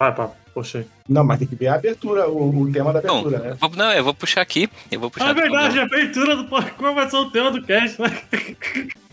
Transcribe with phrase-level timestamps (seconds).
[0.00, 0.12] Ah,
[0.54, 0.86] poxa.
[1.08, 3.50] Não, mas tem que ver a abertura, o, o tema da Não, abertura, né?
[3.50, 4.68] eu vou- não, eu vou puxar aqui.
[4.90, 8.00] Eu vou puxar Ah, verdade, a abertura do Pokémon vai ser o tema do cast,
[8.00, 8.08] né?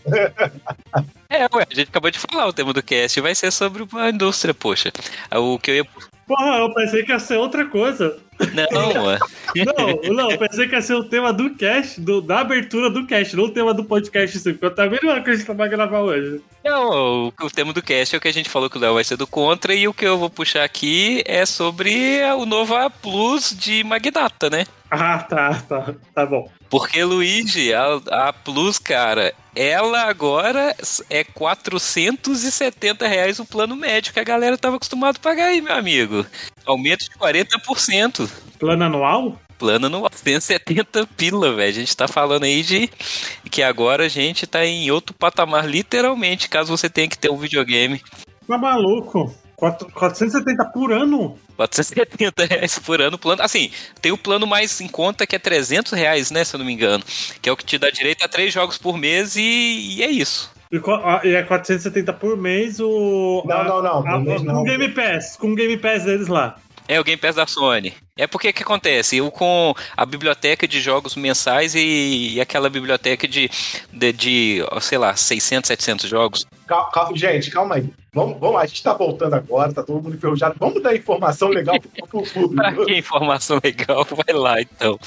[1.28, 4.10] É, ué, a gente acabou de falar, o tema do cast vai ser sobre a
[4.10, 4.92] indústria, poxa.
[5.34, 5.84] O que eu ia.
[6.28, 8.16] Porra, eu pensei que ia ser outra coisa.
[8.52, 8.92] Não.
[9.64, 13.34] Não, não, pensei que ia ser o tema do cast, do, da abertura do cast,
[13.34, 16.40] não o tema do podcast, assim, porque eu também não acredito que vai gravar hoje.
[16.64, 18.94] Não, o, o tema do cast é o que a gente falou que o Léo
[18.94, 22.90] vai ser do contra, e o que eu vou puxar aqui é sobre o Nova
[22.90, 24.66] Plus de Magnata, né?
[24.90, 26.50] Ah, tá, tá, tá bom.
[26.68, 30.74] Porque, Luigi, a, a Plus, cara, ela agora
[31.08, 35.74] é 470 reais o plano médio que a galera tava acostumado a pagar aí, meu
[35.74, 36.26] amigo.
[36.64, 38.28] Aumento de 40%.
[38.58, 39.40] Plano anual?
[39.58, 41.70] Plano no 170 pila, velho.
[41.70, 42.90] A gente tá falando aí de
[43.50, 47.38] que agora a gente tá em outro patamar, literalmente, caso você tenha que ter um
[47.38, 48.02] videogame.
[48.46, 49.34] Tá maluco?
[49.56, 51.38] Quatro- 470 por ano?
[51.56, 53.42] 470 reais por ano, plano.
[53.42, 53.70] Assim,
[54.02, 56.44] tem o plano mais em conta que é 300 reais, né?
[56.44, 57.02] Se eu não me engano.
[57.40, 60.10] Que é o que te dá direito a três jogos por mês e, e é
[60.10, 60.50] isso.
[60.70, 63.42] E, ah, e é 470 por mês o.
[63.46, 64.60] Não, a- não, não, a- mês com não.
[64.60, 66.56] o Game Pass, com o Game Pass deles lá.
[66.88, 67.92] É o Game Pass da Sony.
[68.16, 69.16] É porque que acontece?
[69.16, 73.50] Eu com a biblioteca de jogos mensais e, e aquela biblioteca de,
[73.92, 76.46] de, de, sei lá, 600, 700 jogos.
[76.66, 77.90] Cal- cal- gente, calma aí.
[78.14, 80.54] Vamos, vamos, a gente tá voltando agora, tá todo mundo enferrujado.
[80.58, 82.54] Vamos dar informação legal pro, pro público.
[82.56, 84.06] Pra que informação legal?
[84.10, 84.98] Vai lá, então.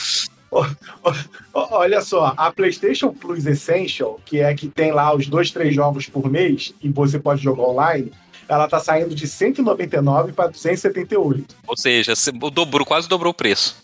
[1.54, 6.08] Olha só, a PlayStation Plus Essential, que é que tem lá os dois, três jogos
[6.08, 8.12] por mês e você pode jogar online,
[8.50, 11.56] ela tá saindo de 199 para 278.
[11.68, 12.14] Ou seja,
[12.52, 13.78] dobrou, quase dobrou o preço.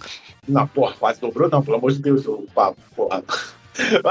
[0.48, 3.24] Não, porra, quase dobrou, não, pelo amor de Deus, o Pablo, porra.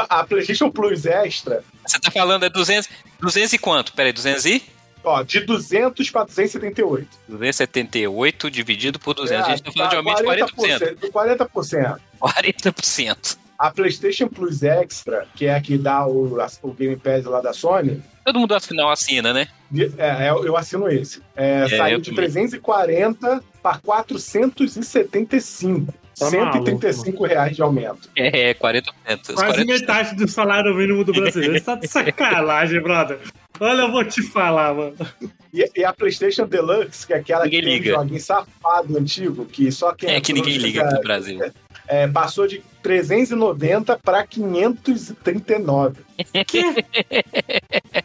[0.08, 2.88] A PlayStation Plus Extra, Você tá falando é 200,
[3.20, 3.92] 200 e quanto?
[3.94, 4.62] Peraí, 200 e?
[5.02, 7.08] ó, de 200 para 278.
[7.28, 9.46] 278 dividido por 200.
[9.46, 11.10] a gente tá É, falando de aumento de 40%.
[11.10, 11.98] 40%.
[12.20, 13.38] 40%.
[13.58, 17.52] A PlayStation Plus Extra, que é a que dá o, o Game Pass lá da
[17.52, 19.46] Sony, Todo mundo afinal assina, né?
[19.70, 21.20] de- é, eu, eu assino esse.
[21.36, 22.24] É, saiu eu de também.
[22.30, 25.92] 340 para 475.
[26.18, 28.08] Tá 135 reais de aumento.
[28.16, 28.84] É, é 40%.
[29.30, 29.66] Os Quase 40%.
[29.66, 31.54] metade do salário mínimo do brasileiro.
[31.54, 33.18] Você tá de sacanagem, brother.
[33.60, 34.94] Olha, eu vou te falar, mano.
[35.52, 37.94] E, e a PlayStation Deluxe, que é aquela Ninguém que tem um liga.
[37.94, 41.40] joguinho safado antigo, que só quem É que ninguém liga pro Brasil.
[41.86, 46.00] é, passou de 390 para 539.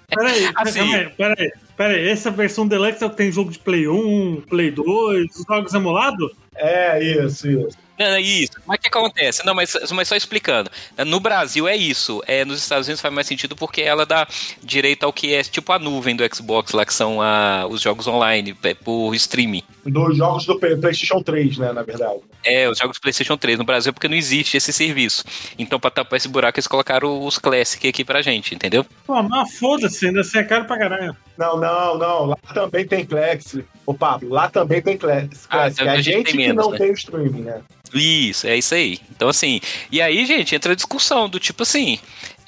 [0.08, 0.88] Peraí, Assim.
[0.92, 2.09] peraí, peraí, peraí.
[2.09, 5.74] Essa versão Deluxe é o que tem jogo de Play 1, Play 2, os jogos
[5.74, 6.32] emulados?
[6.56, 7.78] É, isso, isso.
[8.00, 8.54] Não, é isso.
[8.66, 9.46] Mas o que acontece?
[9.46, 10.72] Não, mas, mas só explicando.
[11.06, 12.24] No Brasil é isso.
[12.26, 14.26] É, nos Estados Unidos faz mais sentido porque ela dá
[14.64, 18.08] direito ao que é tipo a nuvem do Xbox, lá que são a, os jogos
[18.08, 19.64] online é, por streaming.
[19.86, 22.20] Dos jogos do Play- PlayStation 3, né, na verdade.
[22.44, 25.24] É, os jogos do PlayStation 3 no Brasil é porque não existe esse serviço.
[25.58, 28.86] Então, pra tapar esse buraco, eles colocaram os Classic aqui pra gente, entendeu?
[29.06, 31.16] Pô, mas foda-se, ainda assim é caro pra caralho.
[31.38, 32.26] Não, não, não.
[32.28, 33.66] Lá também tem Classic.
[33.86, 35.36] Ô, Pablo, lá também tem Classic.
[35.50, 36.78] Ah, então é a a gente gente tem que menos, não né?
[36.78, 37.62] tem o streaming, né?
[37.94, 39.00] Isso, é isso aí.
[39.12, 39.60] Então, assim,
[39.92, 42.00] e aí, gente, entra a discussão do tipo assim: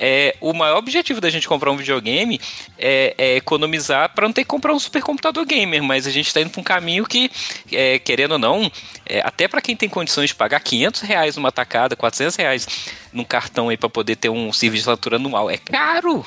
[0.04, 2.42] é, o maior objetivo da gente comprar um videogame
[2.78, 6.42] é, é economizar para não ter que comprar um supercomputador gamer, mas a gente está
[6.42, 7.30] indo para um caminho que,
[7.72, 8.72] é, querendo ou não,
[9.06, 12.68] é, até para quem tem condições de pagar 500 reais numa tacada, 400 reais
[13.14, 16.26] num cartão aí para poder ter um serviço de assinatura anual, é caro.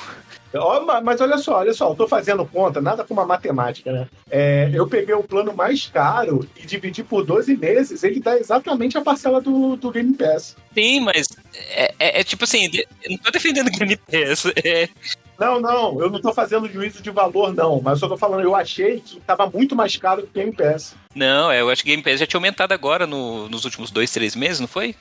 [0.57, 4.07] Ó, Mas olha só, olha só, eu tô fazendo conta, nada com uma matemática, né?
[4.29, 8.97] É, eu peguei o plano mais caro e dividi por 12 meses, ele dá exatamente
[8.97, 10.55] a parcela do, do Game Pass.
[10.73, 12.69] Sim, mas é, é- é tipo assim,
[13.03, 14.89] eu não tô defendendo Game Pass, é,
[15.39, 18.41] Não, não, eu não tô fazendo juízo de valor, não, mas eu só tô falando,
[18.43, 20.95] eu achei que tava muito mais caro que o Game Pass.
[21.13, 24.11] Não, é, eu acho que Game Pass já tinha aumentado agora no- nos últimos dois,
[24.11, 24.95] três meses, não foi?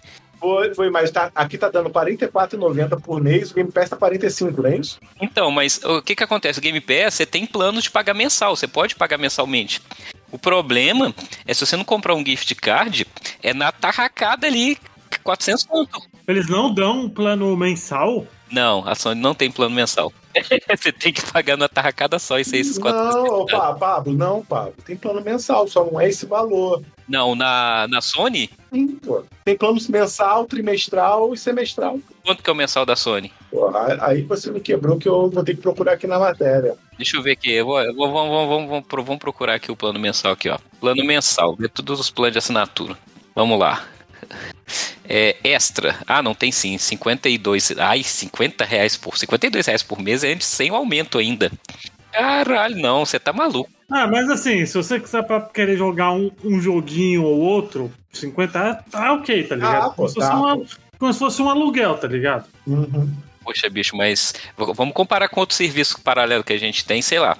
[0.44, 3.97] Foi, foi mas tá, aqui tá dando R$ 44,90 por mês, o Game Pass tá
[3.97, 5.00] 45, não é isso?
[5.19, 6.59] Então, mas o que que acontece?
[6.59, 9.80] O Game Pass, você tem plano de pagar mensal, você pode pagar mensalmente.
[10.30, 11.15] O problema
[11.47, 13.07] é se você não comprar um gift card,
[13.42, 14.77] é na tarracada ali,
[15.22, 16.03] 400 conto.
[16.28, 18.27] Eles não dão um plano mensal?
[18.51, 20.13] Não, a Sony não tem plano mensal.
[20.77, 24.13] você tem que pagar na tarracada só, isso aí, esses 400 Não, ô, Pa- Pablo,
[24.15, 24.75] não, Pablo.
[24.84, 26.83] Tem plano mensal, só não é esse valor.
[27.09, 29.22] Não, na, na Sony, Sim, pô.
[29.45, 31.98] Tem plano mensal, trimestral e semestral.
[32.25, 33.31] quanto que é o mensal da Sony?
[33.51, 33.71] Pô,
[34.01, 36.75] aí- você me quebrou que eu vou ter que procurar aqui na matéria.
[36.97, 39.54] Deixa eu ver aqui, eu vou, eu vou- vamos, vamos, vamos, vamos, pro- vamos procurar
[39.54, 40.59] aqui o plano mensal aqui, ó.
[40.81, 42.97] Plano mensal, ver todos os planos de assinatura.
[43.34, 43.84] Vamos lá.
[45.09, 45.97] É, extra.
[46.06, 46.78] Ah, não tem sim.
[46.78, 47.72] 52.
[47.78, 49.16] Ai, 50 reais por.
[49.18, 51.50] 52 reais por mês é sem o aumento ainda.
[52.12, 53.71] Caralho, não, você tá maluco.
[53.91, 58.84] Ah, mas assim, se você quiser pra querer jogar um, um joguinho ou outro, 50
[58.91, 59.86] tá ok, tá ligado?
[59.86, 60.66] Ah, pô, como, se fosse tá, uma- pô.
[60.98, 62.47] como se fosse um aluguel, tá ligado?
[62.66, 63.12] Uhum.
[63.42, 67.36] Poxa, bicho, mas vamos comparar com outro serviço paralelo que a gente tem, sei lá.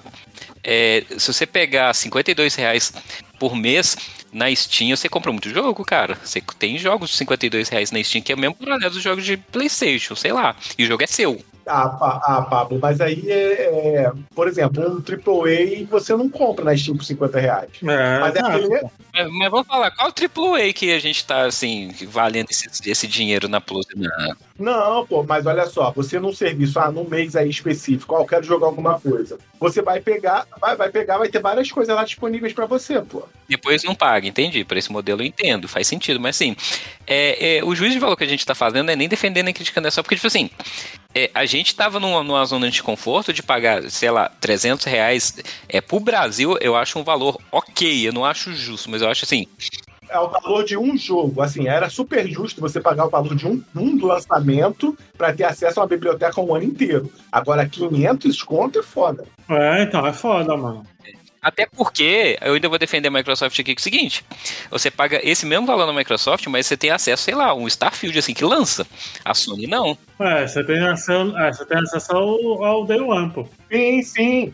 [0.65, 2.91] É, se você pegar 52 reais
[3.39, 3.95] por mês
[4.33, 6.17] na Steam, você compra muito jogo, cara.
[6.23, 9.23] Você tem jogos de 52 reais na Steam, que é o mesmo paralelo dos jogos
[9.23, 10.55] de Playstation, sei lá.
[10.77, 11.39] E o jogo é seu.
[11.67, 16.77] Ah, ah, Pablo, mas aí é, é, por exemplo, um AAA você não compra na
[16.77, 17.69] Steam por 50 reais.
[17.81, 21.91] É, Mas é aquele, Mas, mas vamos falar, qual AAA que a gente tá, assim,
[22.07, 23.87] valendo esse, esse dinheiro na Plus?
[23.95, 24.35] Não.
[24.57, 28.25] Não, pô, mas olha só, você num serviço, ah, num mês aí específico, ó, eu
[28.25, 29.37] quero jogar alguma coisa.
[29.59, 33.27] Você vai pegar, vai, vai pegar, vai ter várias coisas lá disponíveis pra você, pô.
[33.49, 34.63] Depois não paga, entendi.
[34.63, 36.21] Por esse modelo eu entendo, faz sentido.
[36.21, 36.55] Mas assim,
[37.05, 39.53] é, é, o juiz de valor que a gente tá fazendo é nem defendendo nem
[39.53, 40.49] criticando, é só porque, tipo assim,
[41.13, 45.37] é, a gente tava numa, numa zona de conforto de pagar, sei lá, 300 reais.
[45.67, 49.25] É, pro Brasil, eu acho um valor ok, eu não acho justo, mas eu acho
[49.25, 49.47] assim,
[50.09, 51.41] É o valor de um jogo.
[51.41, 55.79] Assim, era super justo você pagar o valor de um, um lançamento pra ter acesso
[55.79, 57.11] a uma biblioteca um ano inteiro.
[57.31, 59.25] Agora, 500 conto é foda.
[59.49, 60.85] É, então, é foda, mano.
[61.45, 64.25] Até porque eu ainda vou defender a Microsoft aqui com o seguinte:
[64.71, 68.17] você paga esse mesmo valor na Microsoft, mas você tem acesso, sei lá, um Starfield
[68.17, 68.87] assim que lança.
[69.23, 69.95] A Sony não.
[70.19, 73.47] É, você tem acesso, é, você tem acesso ao, ao Day One, pô.
[73.71, 74.53] Sim, sim.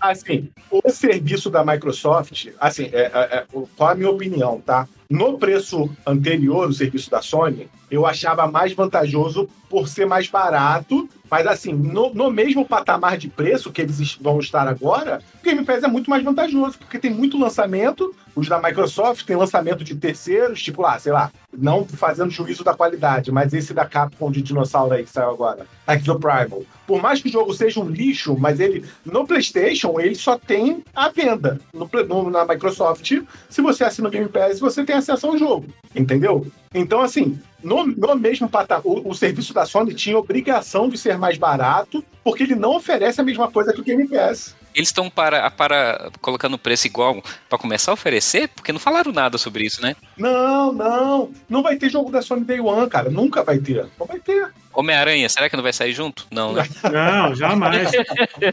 [0.00, 3.46] Assim, o serviço da Microsoft, assim, é, é- é-
[3.76, 4.86] qual a minha opinião, tá?
[5.10, 11.08] No preço anterior, o serviço da Sony, eu achava mais vantajoso por ser mais barato,
[11.30, 15.64] mas assim, no, no mesmo patamar de preço que eles vão estar agora, o Game
[15.64, 19.94] Pass é muito mais vantajoso, porque tem muito lançamento, os da Microsoft tem lançamento de
[19.94, 24.42] terceiros, tipo lá, sei lá, não fazendo juízo da qualidade, mas esse da Capcom de
[24.42, 26.62] dinossauro aí que saiu agora, Exoprimal.
[26.86, 30.82] Por mais que o jogo seja um lixo, mas ele no PlayStation ele só tem
[30.94, 31.58] a venda.
[31.72, 33.12] No, no- na Microsoft,
[33.48, 36.46] se você assina o Game Pass, você tem acesso ao jogo, entendeu?
[36.74, 41.18] Então, assim, no, no mesmo patamar, o, o serviço da Sony tinha obrigação de ser
[41.18, 44.56] mais barato, porque ele não oferece a mesma coisa que o Game Pass.
[44.74, 49.10] Eles estão para, para colocando o preço igual para começar a oferecer, porque não falaram
[49.10, 49.96] nada sobre isso, né?
[50.16, 53.10] Não, não, não vai ter jogo da Sony Day One, cara.
[53.10, 53.88] Nunca vai ter.
[53.98, 54.52] Não vai ter.
[54.72, 56.26] Homem-Aranha, será que não vai sair junto?
[56.30, 56.64] Não, né?
[56.92, 57.90] Não, jamais.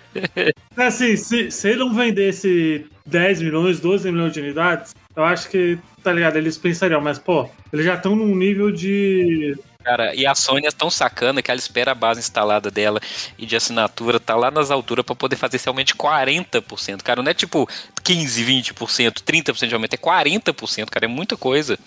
[0.75, 5.78] assim, se, se ele não vendesse 10 milhões, 12 milhões de unidades, eu acho que,
[6.06, 9.57] tá ligado, eles pensariam, mas, pô, eles já estão num nível de.
[9.84, 13.00] Cara, e a Sony é tão sacana que ela espera a base instalada dela
[13.38, 17.02] e de assinatura tá lá nas alturas para poder fazer esse aumento de 40%.
[17.04, 17.68] Cara, não é tipo
[18.04, 21.78] 15, 20%, 30% de aumento, é 40%, cara, é muita coisa.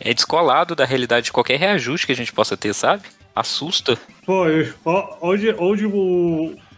[0.00, 3.02] É descolado da realidade de qualquer reajuste que a gente possa ter, sabe?
[3.34, 3.98] Assusta.
[4.24, 4.44] Pô,
[5.20, 5.86] onde, onde,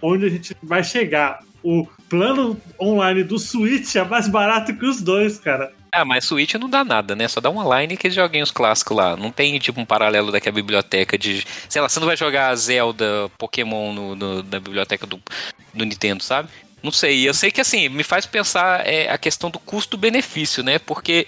[0.02, 1.41] onde a gente vai chegar?
[1.62, 5.73] O plano online do Switch é mais barato que os dois, cara.
[5.90, 7.26] Ah, mas Switch não dá nada, né?
[7.29, 9.17] Só dá um online e aqueles joguinhos clássicos lá.
[9.17, 11.44] Não tem, tipo, um paralelo daqui a biblioteca de.
[11.69, 15.20] Sei lá, você não vai jogar Zelda, Pokémon no, no- na biblioteca do,
[15.73, 16.49] do Nintendo, sabe?
[16.82, 17.26] Não sei.
[17.29, 20.79] Eu sei que, assim, me faz pensar é, a questão do custo-benefício, né?
[20.79, 21.26] Porque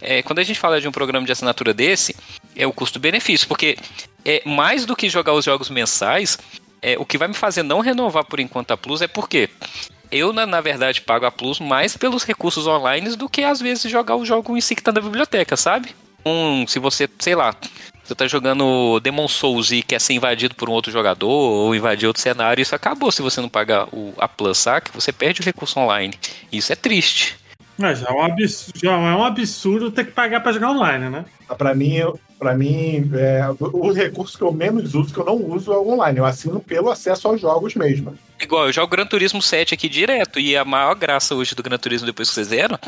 [0.00, 2.16] é, quando a gente fala de um programa de assinatura desse,
[2.56, 3.46] é o custo-benefício.
[3.46, 3.76] Porque
[4.24, 6.38] é mais do que jogar os jogos mensais,
[6.82, 9.50] é, o que vai me fazer não renovar por enquanto a Plus é porque
[10.10, 13.90] eu, na, na verdade, pago a Plus mais pelos recursos online do que às vezes
[13.90, 15.94] jogar o jogo em si que tá na biblioteca, sabe?
[16.24, 17.54] Um, se você, sei lá,
[18.02, 22.06] você tá jogando Demon Souls e quer ser invadido por um outro jogador ou invadir
[22.06, 24.90] outro cenário, isso acabou se você não pagar o, a Plus, saca?
[24.94, 26.14] Você perde o recurso online.
[26.50, 27.36] Isso é triste.
[27.78, 31.08] Mas já é um absurdo, já é um absurdo ter que pagar pra jogar online,
[31.08, 31.24] né?
[31.56, 35.36] Pra mim, eu- pra mim é, o recurso que eu menos uso, que eu não
[35.36, 36.18] uso, é o online.
[36.18, 38.18] Eu assino pelo acesso aos jogos mesmo.
[38.40, 41.78] Igual, eu jogo Gran Turismo 7 aqui direto, e a maior graça hoje do Gran
[41.78, 42.78] Turismo depois que vocês zeram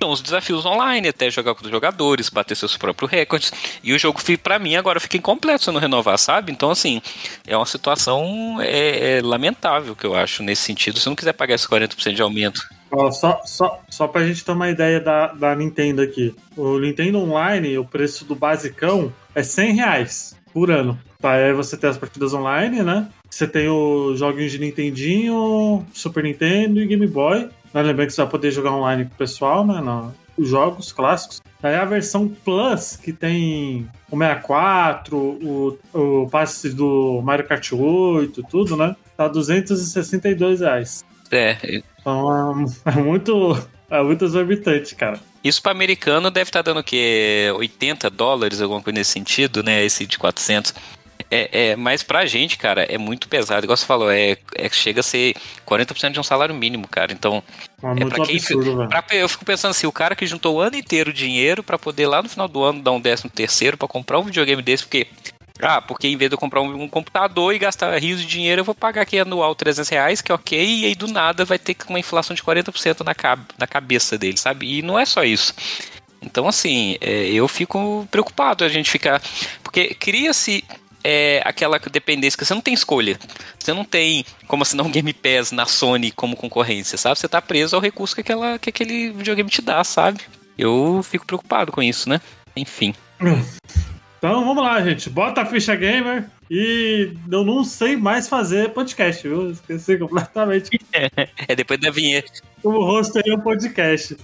[0.00, 3.52] são os desafios online, até jogar com os jogadores, bater seus próprios recordes.
[3.82, 6.50] E o jogo, pra mim, agora fica incompleto se eu não renovar, sabe?
[6.52, 7.00] Então, assim,
[7.46, 10.98] é uma situação é, é lamentável que eu acho nesse sentido.
[10.98, 12.60] Se eu não quiser pagar esses 40% de aumento.
[12.92, 16.34] Ó, só, só, só pra gente ter uma ideia da, da Nintendo aqui.
[16.56, 20.98] O Nintendo Online, o preço do basicão é 100 reais por ano.
[21.20, 23.08] Tá, aí você tem as partidas online, né?
[23.30, 27.48] Você tem os joguinhos de Nintendinho, Super Nintendo e Game Boy.
[27.72, 27.82] Né?
[27.82, 29.80] Lembrando que você vai poder jogar online com o pessoal, né?
[29.80, 31.40] no- os jogos clássicos.
[31.62, 38.42] Aí a versão Plus, que tem o 64, o, o passe do Mario Kart 8,
[38.50, 38.96] tudo, né?
[39.16, 41.04] Tá 262 reais.
[41.30, 45.20] É, Então é muito, é muito exorbitante, cara.
[45.44, 47.50] isso para americano deve estar dando o quê?
[47.56, 49.84] 80 dólares, alguma coisa nesse sentido, né?
[49.84, 50.74] Esse de 400.
[51.30, 53.64] É, é, mas pra gente, cara, é muito pesado.
[53.64, 57.12] Igual você falou, é, é chega a ser 40% de um salário mínimo, cara.
[57.12, 57.40] Então,
[57.82, 58.36] É, é pra quem.
[58.36, 58.88] absurdo, velho.
[58.88, 62.06] pra- eu fico pensando assim, o cara que juntou o ano inteiro dinheiro pra poder
[62.08, 65.06] lá no final do ano dar um décimo terceiro pra comprar um videogame desse, porque.
[65.62, 68.60] Ah, porque em vez de eu comprar um, um computador e gastar rios de dinheiro,
[68.60, 71.58] eu vou pagar aqui anual 300 reais, que é ok, e aí do nada vai
[71.58, 74.78] ter uma inflação de 40% na, cab na cabeça dele, sabe?
[74.78, 75.54] E não é só isso.
[76.22, 79.22] Então, assim, é, eu fico preocupado a gente ficar.
[79.62, 80.62] Porque cria-se
[81.02, 83.18] é, aquela dependência que você não tem escolha.
[83.58, 87.18] Você não tem como assinar um Game Pass na Sony como concorrência, sabe?
[87.18, 90.20] Você tá preso ao recurso que, aquela, que aquele videogame te dá, sabe?
[90.58, 92.20] Eu fico preocupado com isso, né?
[92.54, 92.94] Enfim.
[94.20, 95.08] Então vamos lá, gente.
[95.08, 99.50] Bota a ficha gamer e eu não sei mais fazer podcast, viu?
[99.50, 100.78] Esqueci completamente
[101.48, 102.30] É depois da vinheta.
[102.62, 104.14] como hostei um podcast.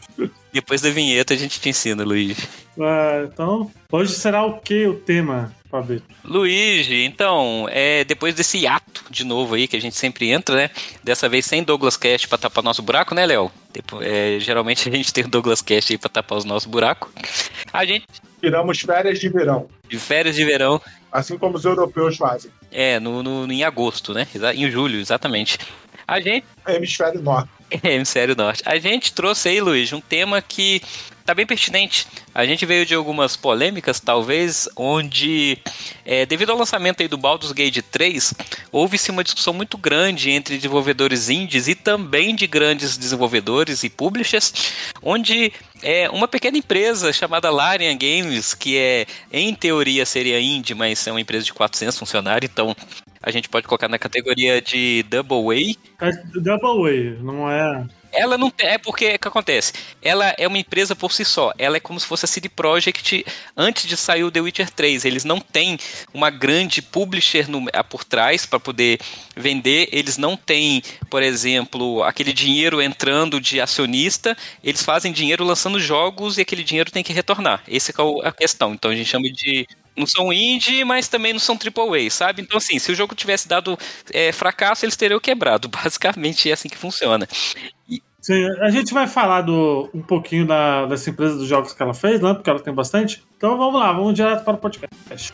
[0.53, 2.47] Depois da vinheta a gente te ensina, Luiz.
[2.79, 5.50] Ah, então, hoje será o que o tema,
[5.83, 6.02] Fabio?
[6.25, 10.71] Luigi, então, é, depois desse hiato de novo aí, que a gente sempre entra, né?
[11.04, 13.50] Dessa vez sem Douglas Cast pra tapar nosso buraco, né, Léo?
[14.00, 17.11] É, geralmente a gente tem o Douglas Cast aí pra tapar os nossos buracos.
[17.73, 18.06] A gente,
[18.40, 20.80] Tiramos férias de verão, de férias de verão,
[21.11, 22.50] assim como os europeus fazem.
[22.71, 24.26] é, no, no- em agosto, né?
[24.54, 25.59] Em julho, exatamente.
[26.06, 27.49] A gente, Hemisfério Norte.
[27.83, 28.62] é, Hemisfério Norte.
[28.64, 30.80] A gente trouxe aí, Luiz, um tema que
[31.26, 32.06] tá bem pertinente.
[32.33, 35.59] A gente veio de algumas polêmicas, talvez, onde,
[36.04, 38.33] é, devido ao lançamento aí do Baldur's Gate 3,
[38.71, 44.52] houve-se uma discussão muito grande entre desenvolvedores indies e também de grandes desenvolvedores e publishers,
[45.02, 45.52] onde
[45.83, 51.11] é, uma pequena empresa chamada Larian Games, que é, em teoria, seria indie, mas é
[51.11, 52.75] uma empresa de 400 funcionários, então
[53.23, 57.85] a gente pode colocar na categoria de Double A, É Double Way, não é.
[58.16, 58.68] Ela não tem.
[58.68, 59.73] É porque o que acontece?
[60.02, 61.52] Ela é uma empresa por si só.
[61.58, 63.25] Ela é como se fosse a CD Projekt
[63.56, 65.04] antes de sair o The Witcher 3.
[65.04, 65.78] Eles não têm
[66.12, 68.99] uma grande publisher no, ah, por trás para poder
[69.37, 69.88] vender.
[69.92, 74.37] Eles não têm, por exemplo, aquele dinheiro entrando de acionista.
[74.62, 77.62] Eles fazem dinheiro lançando jogos e aquele dinheiro tem que retornar.
[77.68, 78.75] Essa é a questão.
[78.75, 79.66] Então a gente chama de.
[79.97, 82.43] Não são indie, mas também não são AAA, sabe?
[82.43, 83.79] Então, assim, se o jogo tivesse dado
[84.12, 85.69] é, fracasso, eles teriam quebrado.
[85.73, 87.26] Basicamente é assim que funciona.
[88.21, 91.95] Sim, a gente vai falar do, um pouquinho da, dessa empresa dos jogos que ela
[91.95, 92.35] fez, né?
[92.35, 93.25] Porque ela tem bastante.
[93.37, 95.33] Então vamos lá, vamos direto para o podcast.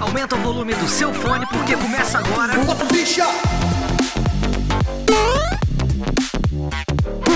[0.00, 2.54] Aumenta o volume do seu fone porque começa agora.
[6.70, 7.29] Thank you.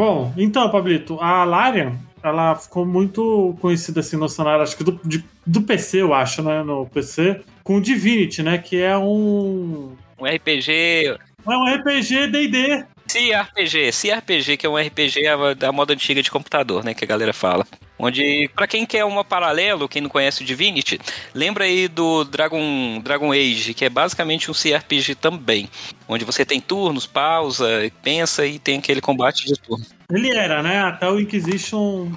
[0.00, 1.92] Bom, então, Pablito, a Larian,
[2.22, 6.42] ela ficou muito conhecida assim no cenário, acho que do, de- do PC, eu acho,
[6.42, 6.62] né?
[6.62, 8.56] No PC, com o Divinity, né?
[8.56, 9.92] Que é um.
[10.18, 10.70] Um RPG.
[11.06, 11.16] É
[11.50, 12.86] um RPG DD.
[13.10, 15.22] CRPG, CRPG, que é um RPG
[15.58, 16.94] da moda antiga de computador, né?
[16.94, 17.66] Que a galera fala.
[17.98, 20.98] Onde, pra quem quer uma paralelo, quem não conhece o Divinity,
[21.34, 25.68] lembra aí do Dragon, Dragon Age, que é basicamente um CRPG também.
[26.08, 27.66] Onde você tem turnos, pausa,
[28.02, 29.84] pensa e tem aquele combate de turno.
[30.10, 30.80] Ele era, né?
[30.80, 32.10] Até o Inquisition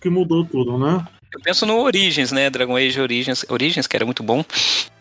[0.00, 1.06] que mudou tudo, né?
[1.32, 2.50] Eu penso no Origins, né?
[2.50, 4.44] Dragon Age Origins, Origins que era muito bom.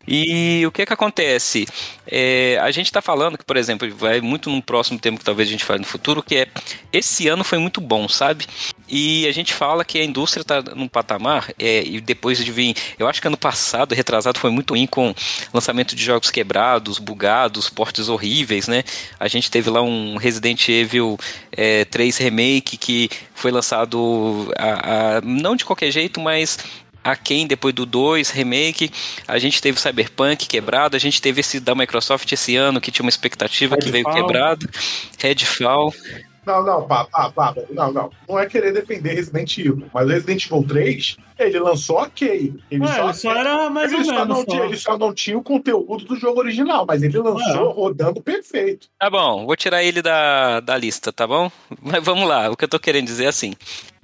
[0.07, 1.67] E o que que acontece?
[2.07, 5.47] É, a gente tá falando que, por exemplo, vai muito num próximo tema que talvez
[5.47, 6.47] a gente fale no futuro, que é
[6.91, 8.45] esse ano foi muito bom, sabe?
[8.89, 12.75] E a gente fala que a indústria tá num patamar, é, e depois de vir.
[12.99, 15.13] Eu acho que ano passado, retrasado, foi muito ruim com
[15.53, 18.83] lançamento de jogos quebrados, bugados, portes horríveis, né?
[19.19, 21.17] A gente teve lá um Resident Evil
[21.51, 26.57] é, 3 Remake que foi lançado a- a- não de qualquer jeito, mas
[27.03, 28.91] a quem depois do 2 remake,
[29.27, 32.91] a gente teve o Cyberpunk quebrado, a gente teve esse da Microsoft esse ano que
[32.91, 34.69] tinha uma expectativa que veio quebrado,
[35.17, 35.93] Redfall.
[36.43, 38.09] Não, não, pá, pá, pá, não, não.
[38.27, 42.55] Não é querer defender Resident Evil, mas Resident Evil 3, ele lançou ok.
[42.71, 44.27] Ele Ué, ele só era mais ele ou só menos.
[44.27, 44.45] não só.
[44.45, 47.73] tinha, ele só não tinha o conteúdo do jogo original, mas ele lançou É.
[47.75, 48.87] rodando perfeito.
[48.99, 51.51] Tá bom, vou tirar ele da, da lista, tá bom?
[51.79, 53.53] Mas vamos lá, o que eu tô querendo dizer é assim.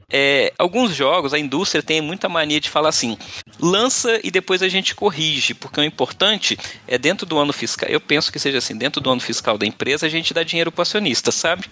[0.10, 3.18] É, alguns jogos, a indústria tem muita mania de falar assim:
[3.60, 7.90] lança e depois a gente corrige, porque o importante é dentro do ano fiscal.
[7.90, 10.72] Eu penso que seja assim: dentro do ano fiscal da empresa, a gente dá dinheiro
[10.72, 11.66] para acionista, sabe?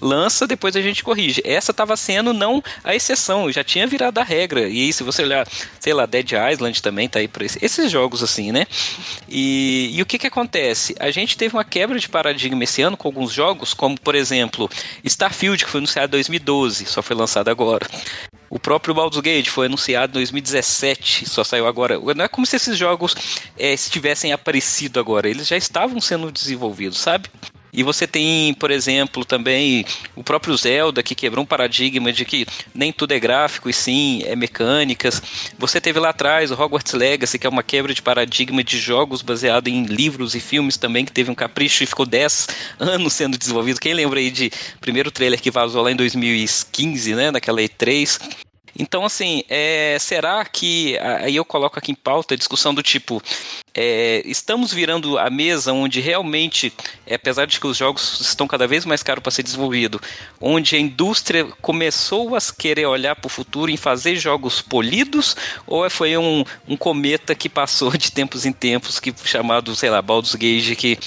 [0.00, 1.42] Lança, depois a gente corrige.
[1.44, 4.68] Essa estava sendo não a exceção, já tinha virado a regra.
[4.68, 5.44] E aí, se você olhar,
[5.80, 8.68] sei lá, Dead Island também tá aí para esse, esses jogos assim, né?
[9.28, 10.94] E, e o que que acontece?
[11.00, 14.70] A gente teve uma quebra de paradigma esse ano com alguns jogos, como por exemplo,
[15.02, 17.79] Starfield, que foi anunciado em 2012, só foi lançado agora.
[18.48, 22.00] O próprio Baldur's Gate foi anunciado em 2017, só saiu agora.
[22.14, 23.14] Não é como se esses jogos
[23.56, 27.28] é, tivessem aparecido agora, eles já estavam sendo desenvolvidos, sabe?
[27.72, 29.84] E você tem, por exemplo, também
[30.16, 34.22] o próprio Zelda, que quebrou um paradigma de que nem tudo é gráfico e sim
[34.24, 35.22] é mecânicas.
[35.58, 39.22] Você teve lá atrás o Hogwarts Legacy, que é uma quebra de paradigma de jogos
[39.22, 42.48] baseado em livros e filmes também, que teve um capricho e ficou 10
[42.78, 43.80] anos sendo desenvolvido.
[43.80, 44.50] Quem lembra aí de
[44.80, 48.20] primeiro trailer que vazou lá em 2015, né, naquela E3?
[48.78, 50.98] Então, assim, é, será que.
[50.98, 53.22] Aí eu coloco aqui em pauta a discussão do tipo:
[53.74, 56.72] é, estamos virando a mesa onde realmente,
[57.06, 60.00] é, apesar de que os jogos estão cada vez mais caros para ser desenvolvido,
[60.40, 65.36] onde a indústria começou a querer olhar para o futuro em fazer jogos polidos,
[65.66, 70.02] ou foi um, um cometa que passou de tempos em tempos, que chamado, sei lá,
[70.02, 70.98] Baldur's Gate, que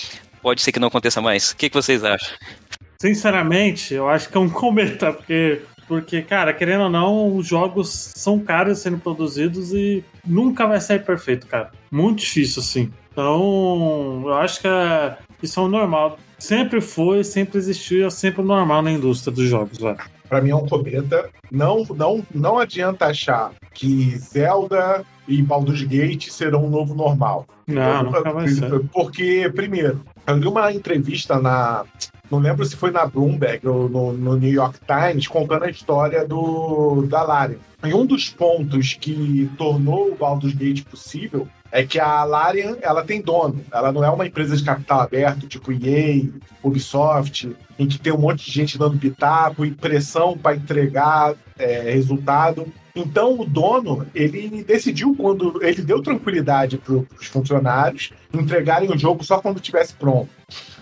[0.41, 1.51] pode ser que não aconteça mais?
[1.51, 2.29] O que, que vocês acham?
[2.99, 8.11] Sinceramente, eu acho que é um cometa, porque porque, cara, querendo ou não, os jogos
[8.15, 11.71] são caros sendo produzidos e nunca vai sair perfeito, cara.
[11.91, 12.91] Muito difícil, assim.
[13.11, 16.17] Então, eu acho que é, isso é um normal.
[16.39, 19.97] Sempre foi, sempre existiu, é sempre normal na indústria dos jogos, velho.
[20.27, 21.29] Pra mim é um cometa.
[21.51, 27.45] Não, não, não adianta achar que Zelda e Baldur's Gate serão um novo normal.
[27.67, 28.79] Não, nunca vai ser.
[28.91, 31.85] Porque, primeiro, eu li uma entrevista na
[32.31, 36.25] não lembro se foi na Bloomberg ou no, no New York Times, contando a história
[36.25, 37.59] do da Larian.
[37.83, 43.03] E um dos pontos que tornou o Baldur's Gate possível é que a Larian ela
[43.03, 43.63] tem dono.
[43.71, 46.23] Ela não é uma empresa de capital aberto, tipo EA,
[46.63, 51.91] Ubisoft, em que tem um monte de gente dando pitaco e pressão para entregar é,
[51.91, 52.65] resultado.
[52.95, 59.23] Então o dono ele decidiu quando ele deu tranquilidade para os funcionários entregarem o jogo
[59.23, 60.29] só quando estivesse pronto.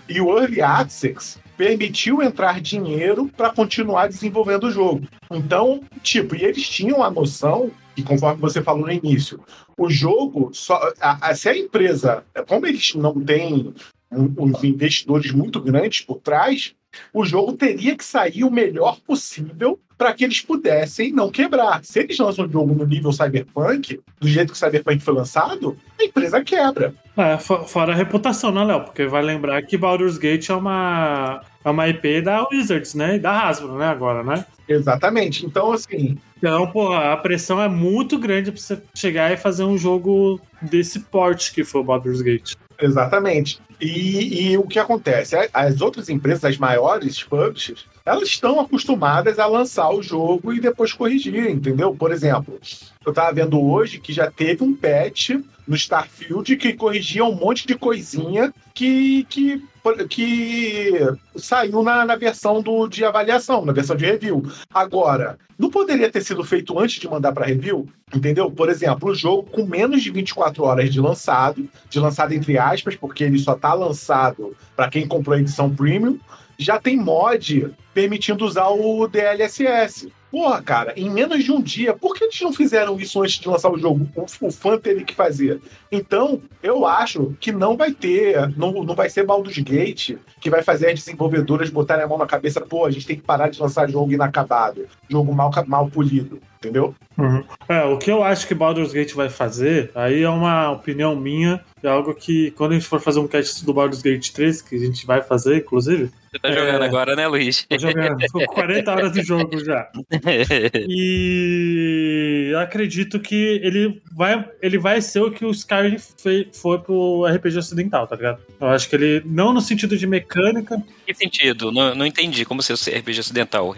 [0.08, 5.06] E o Early Access permitiu entrar dinheiro para continuar desenvolvendo o jogo.
[5.30, 9.40] Então, tipo, e eles tinham a noção que, conforme você falou no início,
[9.78, 13.72] o jogo, só, a, a, se a empresa, como eles não têm
[14.10, 16.74] uns investidores muito grandes por trás,
[17.12, 21.84] o jogo teria que sair o melhor possível para que eles pudessem não quebrar.
[21.84, 25.76] Se eles lançam o jogo no nível Cyberpunk, do jeito que o Cyberpunk foi lançado,
[26.00, 26.92] a empresa quebra.
[27.16, 28.84] É, fora a reputação, né, Léo?
[28.84, 33.14] Porque vai lembrar que Baldur's Gate é uma, é uma IP da Wizards, né?
[33.14, 34.44] E da Hasbro, né, agora, né?
[34.68, 35.46] Exatamente.
[35.46, 36.18] Então, assim.
[36.38, 40.98] Então, pô, a pressão é muito grande para você chegar e fazer um jogo desse
[40.98, 42.54] porte que foi o Baldur's Gate.
[42.82, 43.60] Exatamente.
[43.80, 45.36] E, e, o que acontece?
[45.52, 50.92] As outras empresas, as maiores publishers, elas estão acostumadas a lançar o jogo e depois
[50.92, 51.94] corrigir, entendeu?
[51.94, 52.58] Por exemplo,
[53.04, 55.30] eu estava vendo hoje que já teve um patch
[55.66, 59.64] no Starfield que corrigia um monte de coisinha que, que,
[60.08, 60.92] que
[61.36, 64.42] saiu na, na versão do, de avaliação, na versão de review.
[64.72, 67.88] Agora, não poderia ter sido feito antes de mandar para review?
[68.14, 68.50] Entendeu?
[68.50, 72.96] Por exemplo, o jogo com menos de 24 horas de lançado, de lançado entre aspas,
[72.96, 76.18] porque ele só está lançado para quem comprou a edição premium,
[76.58, 80.12] já tem mod permitindo usar o DLSS.
[80.32, 83.46] Porra, cara, em menos de um dia, por que eles não fizeram isso antes de
[83.46, 84.08] lançar o jogo?
[84.16, 85.60] O, o fã teve que fazer.
[85.92, 90.62] Então, eu acho que não vai ter, não, não vai ser Baldur's Gate que vai
[90.62, 93.60] fazer as desenvolvedoras botarem a mão na cabeça, pô, a gente tem que parar de
[93.60, 96.94] lançar jogo inacabado, jogo mal, mal polido, entendeu?
[97.18, 97.44] Uhum.
[97.68, 101.62] É, o que eu acho que Baldur's Gate vai fazer, aí é uma opinião minha,
[101.82, 104.76] é algo que quando a gente for fazer um cast do Baldur's Gate 3, que
[104.76, 106.10] a gente vai fazer, inclusive.
[106.30, 106.86] Você tá jogando é...
[106.86, 107.66] agora, né, Luiz?
[107.68, 109.88] Tô jogando, tô com 40 horas de jogo já.
[110.88, 117.26] E acredito que ele vai, ele vai ser o que o Skyrim foi, foi pro
[117.26, 118.40] RPG ocidental, tá ligado?
[118.60, 120.82] Eu acho que ele, não no sentido de mecânica.
[121.06, 121.72] Que sentido?
[121.72, 123.74] Não, não entendi como ser o RPG ocidental.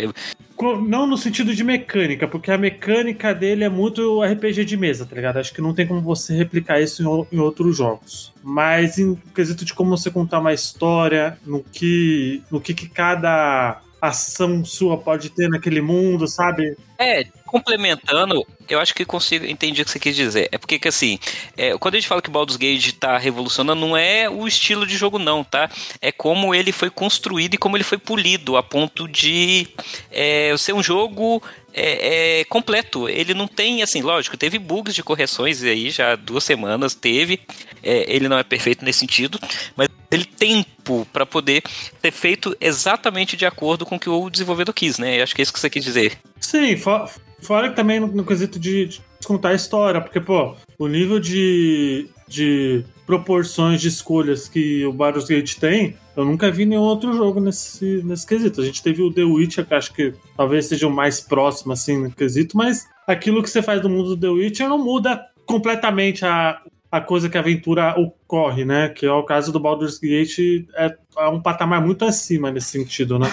[0.86, 5.16] Não no sentido de mecânica, porque a mecânica dele é muito RPG de mesa, tá
[5.16, 5.38] ligado?
[5.38, 8.32] Acho que não tem como você replicar isso em, em outros jogos.
[8.42, 13.80] Mas em quesito de como você contar uma história, no que, no que, que cada
[14.08, 16.76] ação sua pode ter naquele mundo, sabe?
[16.98, 20.48] É, complementando, eu acho que consigo entendi o que você quis dizer.
[20.50, 21.18] É porque que assim,
[21.56, 24.96] é, quando a gente fala que Baldur's Gate tá revolucionando, não é o estilo de
[24.96, 25.70] jogo, não, tá?
[26.00, 29.68] É como ele foi construído e como ele foi polido, a ponto de
[30.10, 31.42] é, ser um jogo
[31.74, 33.08] é, é, completo.
[33.08, 37.40] Ele não tem, assim, lógico, teve bugs de correções aí já duas semanas, teve.
[37.82, 39.38] É, ele não é perfeito nesse sentido,
[39.76, 41.62] mas ele tempo para poder
[42.00, 45.18] ser feito exatamente de acordo com o que o desenvolvedor quis, né?
[45.18, 46.16] Eu acho que é isso que você quis dizer.
[46.40, 47.10] Sim, for,
[47.40, 51.18] fora que também no, no quesito de, de, contar a história, porque, pô, o nível
[51.18, 57.12] de, de proporções de escolhas que o Baldur's Gate tem, eu nunca vi nenhum outro
[57.12, 58.60] jogo nesse, nesse quesito.
[58.60, 62.02] A gente teve o The Witcher, que acho que talvez seja o mais próximo, assim,
[62.02, 66.24] no quesito, mas aquilo que você faz no mundo do The Witcher não muda completamente
[66.24, 68.88] a, a coisa que a aventura ocorre, né?
[68.88, 73.18] Que é o caso do Baldur's Gate, é, é um patamar muito acima nesse sentido,
[73.18, 73.28] né?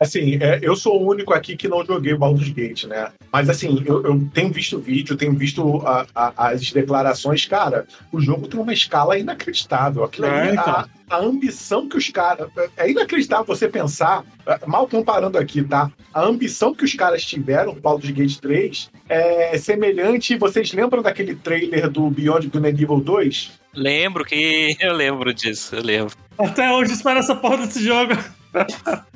[0.00, 3.12] Assim, é, eu sou o único aqui que não joguei Baldur's Gate, né?
[3.30, 8.18] Mas assim, eu, eu tenho visto vídeo, tenho visto a, a, as declarações, cara, o
[8.18, 10.02] jogo tem uma escala inacreditável.
[10.02, 10.64] Aquilo é, ali, então.
[10.64, 12.48] a, a, ambição que os caras.
[12.78, 15.92] É inacreditável você pensar, é, mal comparando aqui, tá?
[16.14, 20.38] A ambição que os caras tiveram Baldur's Gate 3 é semelhante.
[20.38, 23.50] Vocês lembram daquele trailer do Beyond Good and Evil 2?
[23.74, 24.74] Lembro que.
[24.80, 26.14] Eu lembro disso, eu lembro.
[26.38, 28.14] Até hoje espero essa porra desse jogo.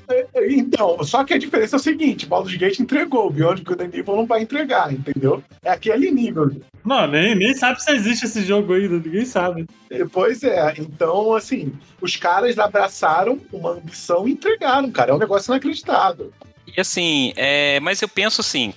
[0.48, 3.90] Então, só que a diferença é o seguinte: Baldur's Gate entregou, o Beyond Good and
[3.92, 5.42] Evil não vai entregar, entendeu?
[5.64, 6.50] É aquele nível.
[6.84, 9.66] Não, nem, nem sabe se existe esse jogo ainda, ninguém sabe.
[10.12, 15.12] Pois é, então, assim, os caras abraçaram uma ambição e entregaram, cara.
[15.12, 16.32] É um negócio inacreditável.
[16.76, 18.74] E assim, é, mas eu penso assim,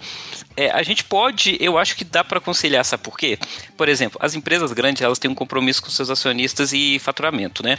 [0.57, 3.37] é, a gente pode, eu acho que dá para conciliar, sabe por quê?
[3.77, 7.77] Por exemplo, as empresas grandes elas têm um compromisso com seus acionistas e faturamento, né?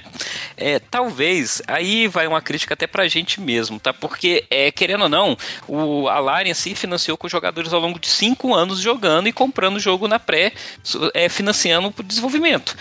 [0.56, 3.92] É, talvez aí vai uma crítica até para a gente mesmo, tá?
[3.92, 5.36] Porque é, querendo ou não,
[5.66, 9.76] o a Larian se financiou com jogadores ao longo de cinco anos jogando e comprando
[9.76, 10.52] o jogo na pré,
[11.14, 12.76] é, financiando o desenvolvimento.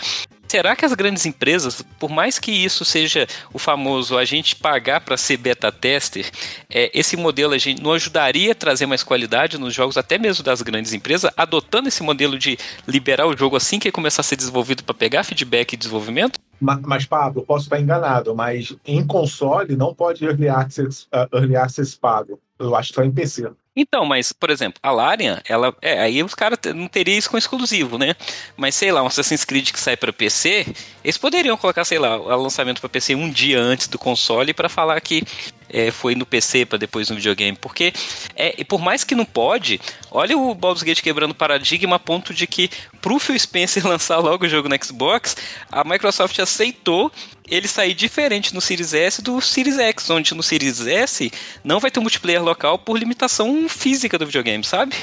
[0.48, 5.00] Será que as grandes empresas, por mais que isso seja o famoso a gente pagar
[5.00, 6.30] para ser beta tester,
[6.70, 10.42] é, esse modelo a gente não ajudaria a trazer mais qualidade nos jogos, até mesmo
[10.42, 14.36] das grandes empresas, adotando esse modelo de liberar o jogo assim que começar a ser
[14.36, 16.40] desenvolvido para pegar feedback e desenvolvimento?
[16.60, 21.56] Mas, mas, Pablo, posso estar enganado, mas em console não pode Early Access, uh, early
[21.56, 22.40] access pago.
[22.58, 23.50] Eu acho que só em PC.
[23.80, 25.72] Então, mas, por exemplo, a Larian, ela.
[25.80, 28.16] É, aí os caras não teriam isso com exclusivo, né?
[28.56, 30.66] Mas sei lá, um Assassin's Creed que sai para PC,
[31.04, 34.68] eles poderiam colocar, sei lá, o lançamento para PC um dia antes do console para
[34.68, 35.22] falar que
[35.68, 37.56] é, foi no PC para depois no videogame.
[37.60, 37.92] Porque,
[38.34, 42.46] é, por mais que não pode, olha o Baldur's Gate quebrando paradigma a ponto de
[42.46, 45.36] que pro Phil Spencer lançar logo o jogo no Xbox,
[45.70, 47.12] a Microsoft aceitou
[47.50, 51.32] ele sair diferente no Series S do Series X, onde no Series S
[51.64, 54.94] não vai ter multiplayer local por limitação física do videogame, sabe?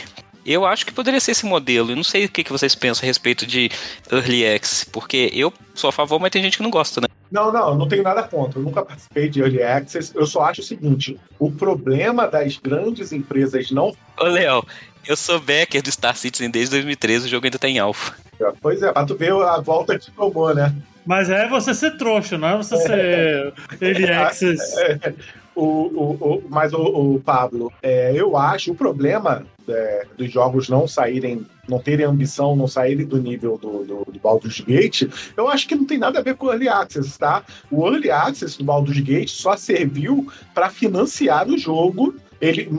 [0.45, 1.91] Eu acho que poderia ser esse modelo.
[1.91, 3.71] Eu não sei o que vocês pensam a respeito de
[4.12, 7.08] Early Access, porque eu sou a favor, mas tem gente que não gosta, né?
[7.36, 8.58] Não, não, não tenho nada contra.
[8.58, 10.15] Eu nunca participei de Early Access.
[10.15, 13.93] Eu só acho o seguinte: o problema das grandes empresas não.
[14.17, 14.65] Ô, Léo,
[15.06, 18.15] eu sou backer do Star Citizen desde 2013, o jogo ainda tá em alfa.
[18.62, 20.74] Pois é, pra tu ver a volta que tomou, né?
[21.06, 24.80] Mas é você ser trouxa, não é você ser Early Access.
[24.80, 25.13] É,
[25.56, 30.70] o, o, o, mas o, o Pablo, é, eu acho o problema é, dos jogos
[30.70, 35.04] não saírem, não terem ambição, não saírem do nível do, do, do, Baldur's Gate,
[35.36, 37.44] eu acho que não tem nada a ver com o Early Access, tá?
[37.72, 42.15] O Early Access do Baldur's Gate só serviu para financiar o jogo.
[42.41, 42.70] Ele